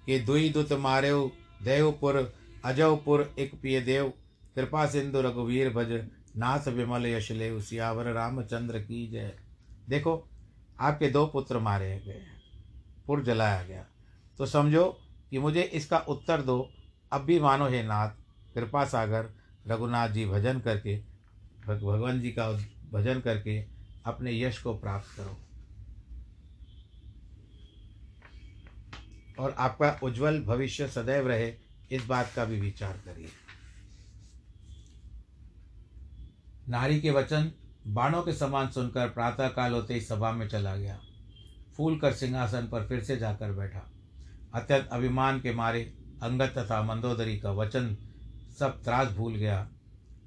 कि 0.07 0.19
दुई 0.19 0.49
दुत 0.49 0.73
मारेव, 0.73 1.33
देवपुर, 1.63 2.35
अजवपुर, 2.65 3.35
एक 3.39 3.61
पिय 3.61 3.81
देव। 3.81 4.13
कृपा 4.55 4.87
सिंधु, 4.87 5.21
रघुवीर 5.21 5.71
भज, 5.71 6.09
नाथ 6.37 6.69
विमल, 6.69 7.07
यश 7.07 7.33
ले 7.33 7.61
सियावर, 7.61 8.13
रामचंद्र 8.13 8.79
की 8.79 9.09
जय। 9.09 9.39
देखो, 9.89 10.29
आपके 10.81 11.09
दो 11.09 11.27
पुत्र 11.27 11.59
मारे 11.59 12.03
गए 12.07 12.13
हैं। 12.13 12.43
पुर 13.07 13.25
जलाया 13.25 13.63
गया। 13.63 13.87
तो 14.39 14.47
समझो 14.47 15.01
कि 15.31 15.39
मुझे 15.39 15.63
इसका 15.63 15.99
उत्तर 15.99 16.43
दो। 16.43 16.71
अब 17.13 17.21
भी 17.21 17.41
मानो 17.41 17.69
हे 17.69 17.83
नाथ, 17.83 18.09
कृपा 18.55 18.85
सागर, 18.85 19.31
रघुनाथ 19.67 20.09
जी 20.09 20.27
भजन 20.27 20.61
करके 20.61 21.16
भगवान 21.69 22.21
जी 22.21 22.31
का 22.31 22.51
भजन 22.93 23.21
करके 23.21 23.67
अपने 24.07 24.41
यश 24.41 24.59
को 24.59 24.79
प्राप्त 24.79 25.17
करो। 25.17 25.37
और 29.39 29.51
आपका 29.59 30.01
उज्जवल 30.03 30.43
भविष्य 30.43 30.89
सदैव 30.89 31.29
रहे, 31.29 31.55
इस 31.91 32.07
बात 32.07 32.33
का 32.37 32.45
भी 32.45 32.61
विचार 32.61 32.93
करिए। 33.05 33.29
नारी 36.69 37.01
के 37.01 37.11
वचन 37.11 37.53
बाणों 37.87 38.23
के 38.23 38.33
समान 38.33 38.69
सुनकर 38.69 39.09
प्रातःकाल 39.09 39.73
होते 39.73 39.95
ही 39.95 40.01
सभा 40.01 40.33
में 40.33 40.49
चला 40.49 40.77
गया। 40.77 41.01
फूल 41.77 41.99
कर 41.99 42.13
सिंहासन 42.13 42.69
पर 42.69 42.87
फिर 42.87 43.05
से 43.05 43.17
जाकर 43.17 43.53
बैठा। 43.53 43.91
अत्यंत 44.55 44.89
अभिमान 44.93 45.41
के 45.41 45.55
मारे 45.55 45.83
अंगत 46.23 46.55
तथा 46.59 46.83
मंदोदरी 46.83 47.39
का 47.39 47.53
वचन 47.53 47.97
सब 48.59 48.85
त्रास 48.85 49.09
भूल 49.09 49.35
गया। 49.35 49.71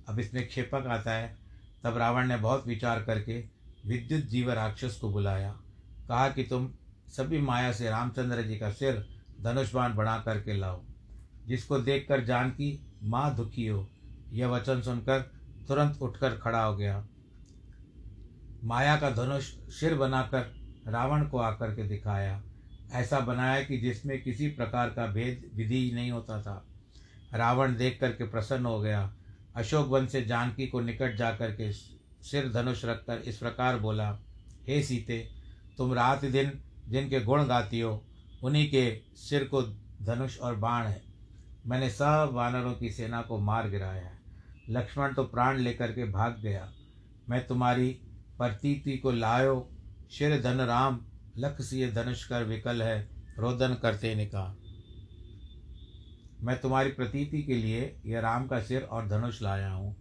अब 0.10 0.20
इसमें 0.20 0.48
क्षेपक 0.48 0.88
आता 0.88 1.14
है। 1.14 1.38
तब 1.84 1.98
रावण 1.98 2.28
ने 2.28 2.38
बहुत 2.38 2.68
विचार 2.68 3.04
करके 3.04 3.40
विद्युत 3.86 4.22
जीव 4.22 4.52
राक्षस 4.52 4.98
को 5.02 5.10
बुलाया। 5.10 5.52
कहा 6.08 6.30
कि 6.30 6.44
तुम 6.44 6.74
सभी 7.08 7.42
माया 7.42 7.72
से 7.72 7.90
रामचंद्र 7.90 8.42
जी 8.42 8.58
का 8.58 8.72
सिर 8.72 9.06
धनुष्बाण 9.42 9.96
बना 9.96 10.18
करके 10.18 10.54
लाओ, 10.54 10.82
जिसको 11.48 11.80
देखकर 11.80 12.24
जानकी 12.26 12.88
माँ 13.04 13.36
दुखी 13.36 13.68
हो। 13.68 13.88
यह 14.32 14.48
वचन 14.48 14.82
सुनकर 14.82 15.20
तुरंत 15.68 16.02
उठकर 16.02 16.38
खड़ा 16.38 16.64
हो 16.64 16.76
गया। 16.78 17.08
माया 18.64 18.96
का 18.96 19.10
धनुष 19.10 19.44
सिर 19.80 19.96
बनाकर 19.96 20.54
रावण 20.88 21.28
को 21.28 21.38
आकर 21.38 21.76
के 21.76 21.84
दिखाया। 21.84 22.44
ऐसा 22.92 23.20
बनाया 23.20 23.64
कि 23.64 23.78
जिसमें 23.78 24.22
किसी 24.24 24.48
प्रकार 24.48 24.90
का 24.90 25.08
भेद 25.08 25.52
विधि 25.56 25.92
नहीं 25.94 26.12
होता 26.12 26.42
था। 26.42 26.66
रावण 27.34 27.76
देख 27.76 27.98
करके 28.02 28.24
प्रसन्न 28.24 28.66
हो 28.66 28.80
गया। 28.80 29.14
अशोक 29.60 29.88
वन 29.88 30.08
से 30.08 30.22
जानकी 30.22 30.68
को 30.68 30.80
निकट 30.80 31.16
जा 31.16 31.32
कर 31.32 31.52
के 31.52 31.72
सिर 32.24 32.52
धनुष 32.52 32.86
रखकर 32.86 33.18
इस 33.18 33.38
प्रकार 33.38 33.80
बोला, 33.80 34.20
हे 34.68 34.84
सीते, 34.84 35.30
तुम 35.78 35.94
रात 35.94 36.26
दिन 36.26 36.62
जिनके 36.88 37.22
गुण 37.22 37.46
गाती 37.46 37.80
हो, 37.80 38.06
उन्हीं 38.44 38.70
के 38.70 39.02
सिर 39.16 39.44
को 39.44 39.62
धनुष 40.02 40.40
और 40.40 40.56
बाण 40.56 40.84
है। 40.84 41.04
मैंने 41.68 41.90
सब 41.90 42.30
वानरों 42.34 42.74
की 42.74 42.90
सेना 42.90 43.22
को 43.22 43.38
मार 43.38 43.70
गिराया 43.70 44.02
है। 44.02 44.20
लक्ष्मण 44.70 45.14
तो 45.14 45.24
प्राण 45.24 45.58
लेकर 45.58 45.92
के 45.92 46.06
भाग 46.06 46.40
गया। 46.40 46.72
मैं 47.30 47.48
तुम्हारी 47.48 47.88
प्रतीति 48.38 48.98
को 48.98 49.12
लायो, 49.12 49.70
शिर 50.12 50.42
धन 50.42 50.62
राम, 50.62 51.06
लख 51.38 51.62
सिय 51.62 51.92
धनुष 51.92 52.28
कर 52.28 52.44
विकल 52.44 52.84
है, 52.84 53.10
रोदन 53.40 53.74
करते 53.74 54.16
ने 54.16 54.26
कहा 54.26 54.56
मैं 56.42 56.62
तुम्हारी 56.62 56.90
प्रतीति 56.90 57.44
के 57.44 57.54
लिए 57.54 57.96
यह 58.06 58.20
राम 58.20 58.48
का 58.48 58.60
सिर 58.60 58.82
और 58.82 59.08
धनुष 59.08 59.42
लाया 59.42 59.72
हूँ। 59.72 59.96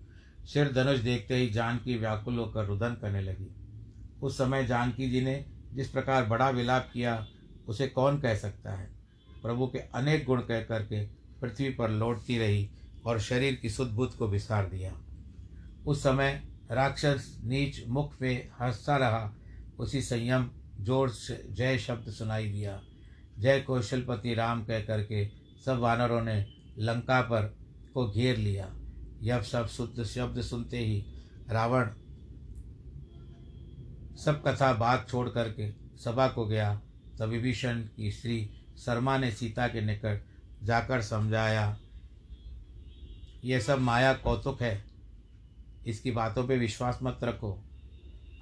सिर 0.44 0.72
धनुष 0.72 0.98
देखते 0.98 1.37
ही 1.37 1.51
जानकी 1.51 1.98
व्याकुल 1.98 2.38
होकर 2.38 2.64
रुदन 2.64 2.96
करने 3.01 3.20
लगी। 3.20 3.51
उस 4.22 4.38
समय 4.38 4.66
जानकी 4.66 5.11
जी 5.11 5.20
ने 5.20 5.44
जिस 5.74 5.88
प्रकार 5.88 6.24
बड़ा 6.24 6.51
विलाप 6.51 6.90
किया, 6.92 7.27
उसे 7.68 7.87
कौन 7.87 8.20
कह 8.20 8.35
सकता 8.35 8.72
है? 8.72 8.90
प्रभु 9.42 9.66
के 9.66 9.79
अनेक 9.79 10.24
गुण 10.24 10.40
कह 10.40 10.61
करके 10.61 11.05
पृथ्वी 11.40 11.70
पर 11.70 11.90
लौटती 11.90 12.38
रही 12.38 12.70
और 13.07 13.20
शरीर 13.20 13.55
की 13.55 13.70
सुदबुद्ध 13.70 14.14
को 14.14 14.29
विसार 14.29 14.66
दिया। 14.66 14.92
उस 15.87 16.03
समय 16.03 16.42
राक्षस 16.70 17.40
नीच 17.44 17.85
मुख 17.88 18.22
में 18.22 18.48
हंसता 18.62 18.96
रहा। 18.96 19.35
उसी 19.79 20.03
संयम, 20.03 20.51
ज़ोर 20.81 21.11
से 21.11 21.46
जय 21.51 21.79
शब्द 21.79 22.11
सुनाई 22.11 22.48
दिया। 22.48 22.81
जय 23.38 23.61
कौशलपति 23.61 24.35
राम 24.35 24.64
कह 24.64 24.81
करके 24.81 25.24
सब 25.64 25.79
वानरों 25.79 26.23
ने 26.23 26.47
लंका 26.79 27.21
पर 27.21 27.42
को 27.94 28.11
घेर 28.11 28.37
लिया। 28.37 28.75
यह 29.21 29.42
सब 29.42 29.66
शुद्ध 29.66 30.05
शब्द 30.05 30.40
सुनते 30.42 30.79
ही 30.79 31.05
रावण 31.51 31.90
सब 34.16 34.42
कथा 34.47 34.73
बात 34.73 35.09
छोड़ 35.09 35.29
करके 35.29 35.71
सभा 35.97 36.29
को 36.29 36.47
गया। 36.47 36.81
तब 37.18 37.29
विभीषण 37.29 37.83
की 37.97 38.11
स्त्री 38.11 38.51
शर्मा 38.79 39.18
ने 39.18 39.31
सीता 39.33 39.68
के 39.68 39.81
निकट 39.81 40.25
जाकर 40.62 41.03
समझाया, 41.03 41.79
यह 43.44 43.61
सब 43.61 43.79
माया 43.79 44.14
कौतुक 44.14 44.62
है। 44.62 44.85
इसकी 45.87 46.11
बातों 46.11 46.47
पे 46.49 46.59
विश्वास 46.59 46.99
मत 47.03 47.18
रखो। 47.23 47.64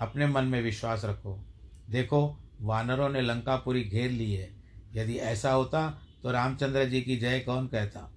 अपने 0.00 0.26
मन 0.26 0.44
में 0.44 0.62
विश्वास 0.62 1.04
रखो। 1.04 1.44
देखो, 1.90 2.38
वानरों 2.60 3.08
ने 3.08 3.20
लंकापुरी 3.20 3.84
घेर 3.84 4.10
ली 4.10 4.34
है। 4.34 4.50
यदि 4.94 5.16
ऐसा 5.16 5.52
होता 5.52 6.05
तो 6.22 6.30
रामचंद्र 6.30 6.84
जी 6.84 7.00
की 7.00 7.16
जय 7.16 7.40
कौन 7.40 7.66
कहता? 7.66 8.10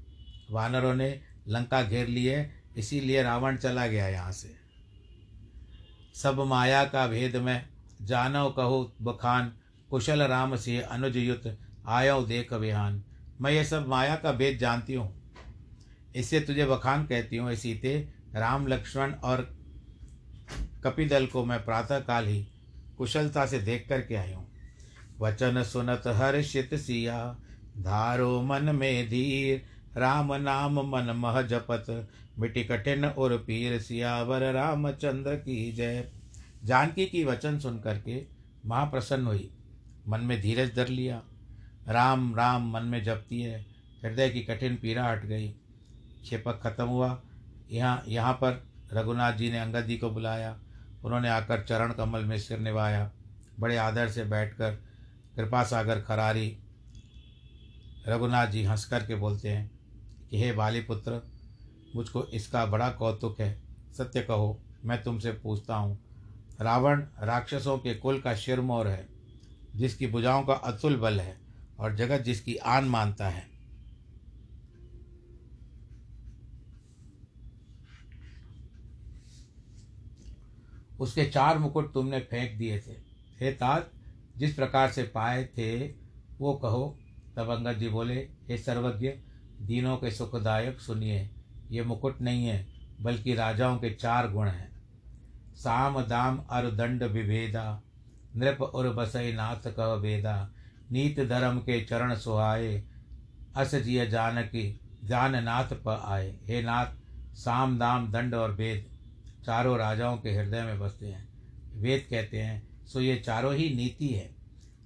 वानरों 0.52 0.94
ने 0.96 1.10
लंका 1.48 1.82
घेर 1.84 2.08
ली 2.08 2.26
है 2.26 2.40
इसीलिए 2.78 3.24
रावण 3.24 3.58
चला 3.58 3.86
गया 3.88 4.08
यहाँ 4.08 4.32
से। 4.32 4.56
सब 6.16 6.40
माया 6.40 6.84
का 6.86 7.06
भेद 7.08 7.36
में 7.36 7.68
जानो 8.02 8.50
कहो 8.50 8.82
बखान, 9.02 9.52
कुशल 9.90 10.22
राम 10.24 10.56
से 10.56 10.80
अनुज 10.82 11.18
युत, 11.18 11.58
आयो 11.88 12.22
देख 12.24 12.54
विहान 12.54 13.04
मैं 13.42 13.52
ये 13.52 13.64
सब 13.66 13.88
माया 13.88 14.16
का 14.16 14.32
भेद 14.32 14.58
जानती 14.58 14.94
हूँ। 14.94 15.14
इससे 16.16 16.40
तुझे 16.40 16.66
बखान 16.66 17.06
कहती 17.06 17.38
हूँ 17.38 17.54
सीते 17.56 17.98
राम 18.36 18.68
लक्ष्मण 18.68 19.12
और 19.14 19.42
कपिदल 20.84 21.26
को 21.26 21.44
मैं 21.46 21.64
प्रातः 21.66 22.00
काल 22.00 22.28
ही 22.28 22.46
कुशलता 22.98 23.46
से 23.46 23.60
देख 23.60 23.86
करके 23.90 24.16
आई 24.16 24.32
हूँ। 24.34 24.48
वचन 25.20 25.62
सुनत 25.64 26.04
हर्षित 26.08 26.76
सिया 26.76 27.20
धारो 27.80 28.42
मन 28.42 28.76
में 28.76 29.10
धीर, 29.10 29.66
राम 30.00 30.34
नाम 30.34 30.88
मन 30.88 31.04
मह 31.04 31.42
जपत। 31.42 32.10
मिट्टी 32.40 32.64
कठिन 32.64 33.06
और 33.06 33.38
पीर 33.38 33.82
सियावर, 33.82 34.54
रामचंद्र 34.54 35.36
की 35.36 35.72
जय। 35.72 36.12
जानकी 36.64 37.06
की 37.06 37.24
वचन 37.24 37.60
सुन 37.60 37.80
करके 37.80 38.26
महाप्रसन्न 38.66 39.26
हुई। 39.26 39.52
मन 40.08 40.20
में 40.20 40.42
धीरज 40.42 40.76
धर 40.76 40.88
लिया। 40.88 41.22
राम 41.90 42.36
राम 42.36 42.72
मन 42.72 42.84
में 42.84 43.04
जपती 43.04 43.42
है। 43.42 43.62
हृदय 44.06 44.30
की 44.30 44.42
कठिन 44.42 44.76
पीड़ा 44.76 45.08
हट 45.08 45.26
गई। 45.26 45.50
क्षेपक 46.22 46.60
खत्म 46.64 46.86
हुआ। 46.86 47.22
यहाँ 47.72 48.04
यहाँ 48.08 48.34
पर 48.34 48.68
रघुनाथ 48.94 49.34
जी 49.34 49.52
ने 49.52 49.60
अंगद 49.60 49.86
जी 49.86 49.98
को 49.98 50.10
बुलाया। 50.10 50.60
उन्होंने 51.04 51.30
आकर 51.30 51.64
चरण 51.64 51.94
कमल 51.94 52.20
में 52.20 52.38
सिर 52.38 52.60
निभाया। 52.60 53.12
बड़े 53.60 53.78
आदर 53.78 54.10
से 54.10 54.24
बैठकर 54.24 54.72
कृपा 55.36 55.64
सागर 55.64 56.02
खरारी 56.02 56.58
रघुनाथ 58.08 58.48
जी 58.48 58.64
हंस 58.64 58.86
कर 58.86 59.06
के 59.06 59.16
बोलते 59.16 59.50
हैं 59.50 59.72
कि, 60.30 60.44
हे 60.44 60.52
बाली 60.52 60.82
पुत्र 60.82 61.32
मुझको 61.96 62.24
इसका 62.24 62.66
बड़ा 62.66 62.90
कौतुक 62.90 63.42
है। 63.42 63.62
सत्य 63.98 64.22
कहो, 64.22 64.62
मैं 64.86 65.04
तुमसे 65.04 65.32
पूछता 65.32 65.76
हूँ। 65.76 66.00
रावण 66.62 67.06
राक्षसों 67.22 67.78
के 67.78 67.96
कुल 67.96 68.20
का 68.22 68.36
शिरमोर 68.36 68.88
है, 68.88 69.10
जिसकी 69.76 70.08
भुजाओं 70.08 70.44
का 70.44 70.54
अतुल 70.54 70.98
बल 70.98 71.20
है 71.20 71.38
और 71.80 71.96
जगत 71.96 72.20
जिसकी 72.20 72.56
आन 72.56 72.86
मानता 72.86 73.30
है। 73.30 73.50
उसके 81.00 81.26
चार 81.26 81.58
मुकुट 81.58 81.94
तुमने 81.94 82.20
फेंक 82.20 82.58
दिए 82.58 82.80
थे। 82.80 82.92
हे 83.42 83.52
तात 83.52 83.92
जिस 84.38 84.56
प्रकार 84.56 84.92
से 84.92 85.04
पाए 85.04 85.46
थे, 85.46 85.88
वो 86.40 86.54
कहो 86.54 87.00
तब 87.40 87.50
अंगद 87.50 87.80
जी 87.80 87.90
बोले, 87.90 88.16
हे 88.16 88.58
सर्वज्ञ, 88.58 89.08
दीनों 89.62 89.98
के 89.98 90.12
सुखदायक 90.12 90.80
सुनिए। 90.80 91.30
ये 91.72 91.84
मुकुट 91.84 92.22
नहीं 92.22 92.46
है, 92.46 92.68
बल्कि 93.02 93.36
राजाओं 93.36 93.78
के 93.78 93.90
चार 93.90 94.32
गुण 94.32 94.48
हैं। 94.48 94.72
साम 95.56 96.02
दाम 96.02 96.38
अर 96.50 96.72
दंड 96.72 97.04
विभेदा, 97.04 97.82
नृप 98.36 98.62
उर 98.62 98.90
बसई 98.90 99.34
नाथ 99.34 99.68
कह 99.68 99.94
वेदा 99.94 100.54
नीत 100.92 101.20
धर्म 101.20 101.60
के 101.60 101.82
चरण 101.86 102.16
सुहाए, 102.16 102.84
अस 103.56 103.76
जिय 103.76 104.08
जानकी 104.08 104.80
जान 105.04 105.44
नाथ 105.44 105.66
प 105.74 106.04
आए। 106.06 106.40
हे 106.46 106.62
नाथ, 106.62 106.88
साम 107.36 107.80
दाम 107.80 108.12
दंड 108.12 108.34
और 108.34 108.52
वेद 108.52 108.86
चारों 109.46 109.78
राजाओं 109.78 110.18
के 110.18 110.30
हृदय 110.30 110.62
में 110.62 110.80
बसते 110.80 111.08
हैं। 111.08 111.30
वेद 111.76 112.08
कहते 112.10 112.38
हैं, 112.38 112.86
सो 112.86 113.02
ये 113.02 113.16
चारों 113.16 113.56
ही 113.56 113.76
नीति 113.76 114.08
है। 114.08 114.36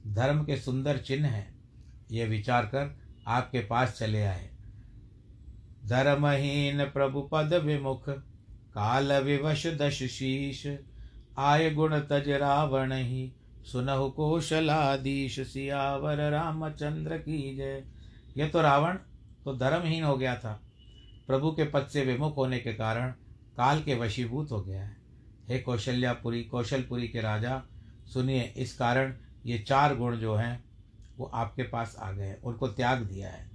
धर्म 0.08 0.44
के 0.44 0.58
सुंदर 0.58 0.98
चिन्ह 0.98 1.28
हैं। 1.28 1.63
ये 2.14 2.26
विचार 2.26 2.66
कर 2.66 2.96
आपके 3.28 3.60
पास 3.60 3.98
चले 4.00 4.24
आए। 4.24 4.50
धर्महीन 5.86 6.84
प्रभु 6.86 7.22
पद 7.22 7.54
विमुख, 7.54 8.10
काल 8.74 9.14
विवश 9.14 9.66
दश 9.68 10.04
शीश, 10.04 10.66
आय 11.38 11.70
गुण 11.70 12.00
तज 12.00 12.30
रावण 12.30 12.94
ही। 12.94 13.34
सुनहु 13.66 14.10
कौशलाधीश 14.10 15.40
सियावर 15.40 16.30
रामचंद्र 16.32 17.18
की 17.18 17.56
जय। 17.56 17.84
यह 18.38 18.50
तो 18.50 18.62
रावण 18.62 18.98
तो 19.46 19.56
धर्महीन 19.56 20.04
हो 20.04 20.18
गया 20.18 20.36
था। 20.36 20.60
प्रभु 21.28 21.52
के 21.52 21.64
पद 21.64 21.88
से 21.88 22.04
विमुख 22.06 22.38
होने 22.38 22.60
के 22.60 22.74
कारण 22.74 23.12
काल 23.58 23.82
के 23.82 23.96
वशीभूत 23.96 24.52
हो 24.52 24.62
गया 24.62 24.84
है। 24.84 24.98
हे 25.50 25.60
कौशल्यापुरी, 25.60 26.44
कौशलपुरी 26.44 27.08
के 27.08 27.22
राजा, 27.22 27.62
सुनिए 28.14 28.42
इस 28.58 28.78
कारण 28.78 29.14
ये 29.46 29.60
चार 29.60 29.96
गुण 29.96 30.18
जो 30.18 30.36
हैं 30.36 30.64
वो 31.18 31.26
आपके 31.26 31.64
पास 31.64 31.96
आ 32.00 32.12
गए 32.12 32.36
उनको 32.44 32.68
त्याग 32.68 33.02
दिया 33.02 33.30
है। 33.30 33.50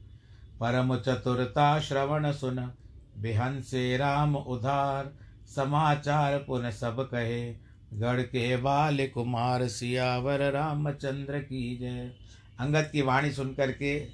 परम 0.61 0.97
चतुरता 0.97 1.81
श्रवण 1.81 2.33
सुन 2.33 2.73
बिहन 3.19 3.61
से 3.61 3.97
राम 3.97 4.37
उधार, 4.37 5.13
समाचार 5.57 6.39
पुन 6.39 6.71
सब 6.71 7.09
कहे। 7.11 7.53
गढ़ 7.95 8.21
के 8.21 8.57
बाल 8.57 9.07
कुमार 9.07 9.69
सियावर, 9.69 10.51
रामचंद्र 10.53 11.39
की 11.39 11.77
जय। 11.77 12.11
अंगद 12.59 12.91
की 12.93 13.03
वाणी 13.03 13.33
सुन 13.33 13.55
करके, 13.55 14.09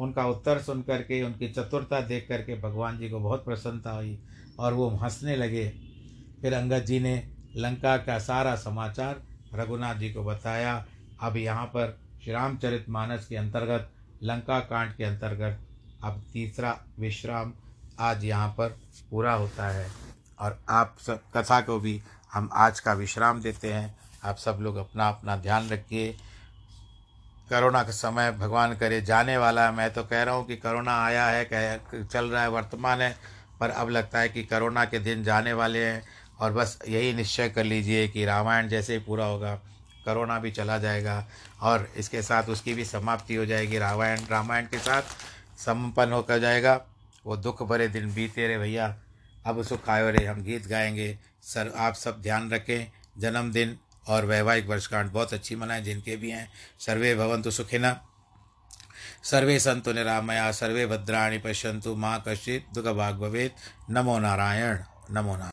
उनका 0.00 0.26
उत्तर 0.26 0.58
सुन 0.58 0.82
करके, 0.82 1.22
उनकी 1.22 1.48
चतुरता 1.48 2.00
देख 2.00 2.26
करके 2.28 2.60
भगवान 2.60 2.98
जी 2.98 3.10
को 3.10 3.20
बहुत 3.20 3.44
प्रसन्नता 3.44 3.90
हुई 3.90 4.18
और 4.58 4.74
वो 4.74 4.88
हंसने 4.88 5.36
लगे। 5.36 5.68
फिर 6.40 6.54
अंगद 6.54 6.84
जी 6.84 7.00
ने 7.00 7.30
लंका 7.56 7.96
का 7.96 8.18
सारा 8.18 8.56
समाचार 8.56 9.22
रघुनाथ 9.54 9.94
जी 9.94 10.12
को 10.12 10.24
बताया। 10.24 10.86
अब 11.22 11.36
यहाँ 11.36 11.66
पर 11.66 12.00
श्री 12.24 12.32
रामचरित 12.32 12.88
मानस 12.88 13.26
के 13.26 13.36
अंतर्गत, 13.36 13.90
लंका 14.22 14.60
कांड 14.60 14.94
के 14.94 15.04
अंतर्गत। 15.04 15.58
अब 16.04 16.22
तीसरा 16.32 16.80
विश्राम 16.98 17.52
आज 18.00 18.24
यहाँ 18.24 18.48
पर 18.48 18.68
पूरा 19.10 19.34
होता 19.34 19.68
है। 19.68 19.90
और 20.38 20.60
आप 20.68 20.96
सब 21.06 21.20
कथा 21.36 21.60
को 21.60 21.80
भी 21.80 22.02
हम 22.32 22.50
आज 22.52 22.80
का 22.80 22.92
विश्राम 22.92 23.42
देते 23.42 23.72
हैं। 23.72 23.98
आप 24.24 24.36
सब 24.36 24.58
लोग 24.60 24.76
अपना 24.76 25.08
अपना 25.08 25.36
ध्यान 25.36 25.68
रखिए। 25.68 26.16
करोना 27.50 27.82
का 27.82 27.90
समय 27.90 28.32
भगवान 28.32 28.76
करे 28.76 29.02
जाने 29.02 29.36
वाला 29.36 29.66
है। 29.66 29.72
मैं 29.72 29.92
तो 29.92 30.04
कह 30.04 30.22
रहा 30.22 30.34
हूँ 30.34 30.46
कि 30.46 30.56
करोना 30.56 31.04
आया 31.04 31.26
है, 31.26 31.48
कह, 31.52 32.04
चल 32.04 32.24
रहा 32.24 32.42
है, 32.42 32.48
वर्तमान 32.48 33.00
है। 33.00 33.16
पर 33.60 33.70
अब 33.70 33.88
लगता 33.88 34.18
है 34.18 34.28
कि 34.28 34.44
करोना 34.44 34.84
के 34.84 34.98
दिन 34.98 35.24
जाने 35.24 35.52
वाले 35.52 35.84
हैं। 35.84 36.02
और 36.40 36.52
बस 36.52 36.82
यही 36.88 37.12
निश्चय 37.12 37.48
कर 37.48 37.64
लीजिए 37.64 38.08
कि 38.08 38.24
रामायण 38.24 38.68
जैसे 38.68 38.92
ही 38.92 38.98
पूरा 38.98 39.24
होगा। 39.24 39.60
करोना 40.04 40.38
भी 40.38 40.50
चला 40.50 40.78
जाएगा 40.78 41.26
और 41.60 41.92
इसके 41.96 42.22
साथ 42.22 42.42
उसकी 42.42 42.74
भी 42.74 42.84
समाप्ति 42.84 43.34
हो 43.34 43.46
जाएगी। 43.46 43.78
रामायण 43.78 44.20
रामायण 44.30 44.66
के 44.66 44.78
साथ 44.78 45.02
संपन्न 45.58 46.12
होकर 46.12 46.38
जाएगा। 46.38 46.80
वो 47.26 47.36
दुख 47.36 47.62
भरे 47.62 47.88
दिन 47.88 48.14
बीते 48.14 48.48
रहे 48.48 48.58
भैया। 48.58 48.96
अब 49.46 49.64
सुख 49.64 49.88
आयो 49.88 50.10
रे 50.10 50.26
हम 50.26 50.42
गीत 50.42 50.66
गाएँगे। 50.66 51.18
सर, 51.42 51.72
आप 51.76 51.94
सब 51.94 52.22
ध्यान 52.22 52.50
रखें। 52.50 52.92
जन्मदिन 53.18 53.78
और 54.08 54.24
वैवाहिक 54.24 54.66
वर्षगांठ 54.66 55.10
बहुत 55.10 55.34
अच्छी 55.34 55.56
मनाएँ, 55.56 55.82
जिनके 55.82 56.16
भी 56.16 56.30
हैं। 56.30 56.52
सर्वे 56.80 57.14
भवंतु 57.14 57.50
सुखिना 57.50 58.06
सर्वे 59.24 59.60
सन्तु 59.60 59.92
निरामया, 59.92 60.52
सर्वे 60.52 60.86
भद्राणी 60.86 61.38
पश्यंतु 61.38 61.96
माँ 61.96 62.24
कश्चित्, 62.28 62.74
दुःखभाग् 62.74 63.18
भवेत्। 63.18 63.52
नमो 63.90 64.18
नारायण 64.18 64.78
नमो 65.10 65.36
नारायण। 65.36 65.48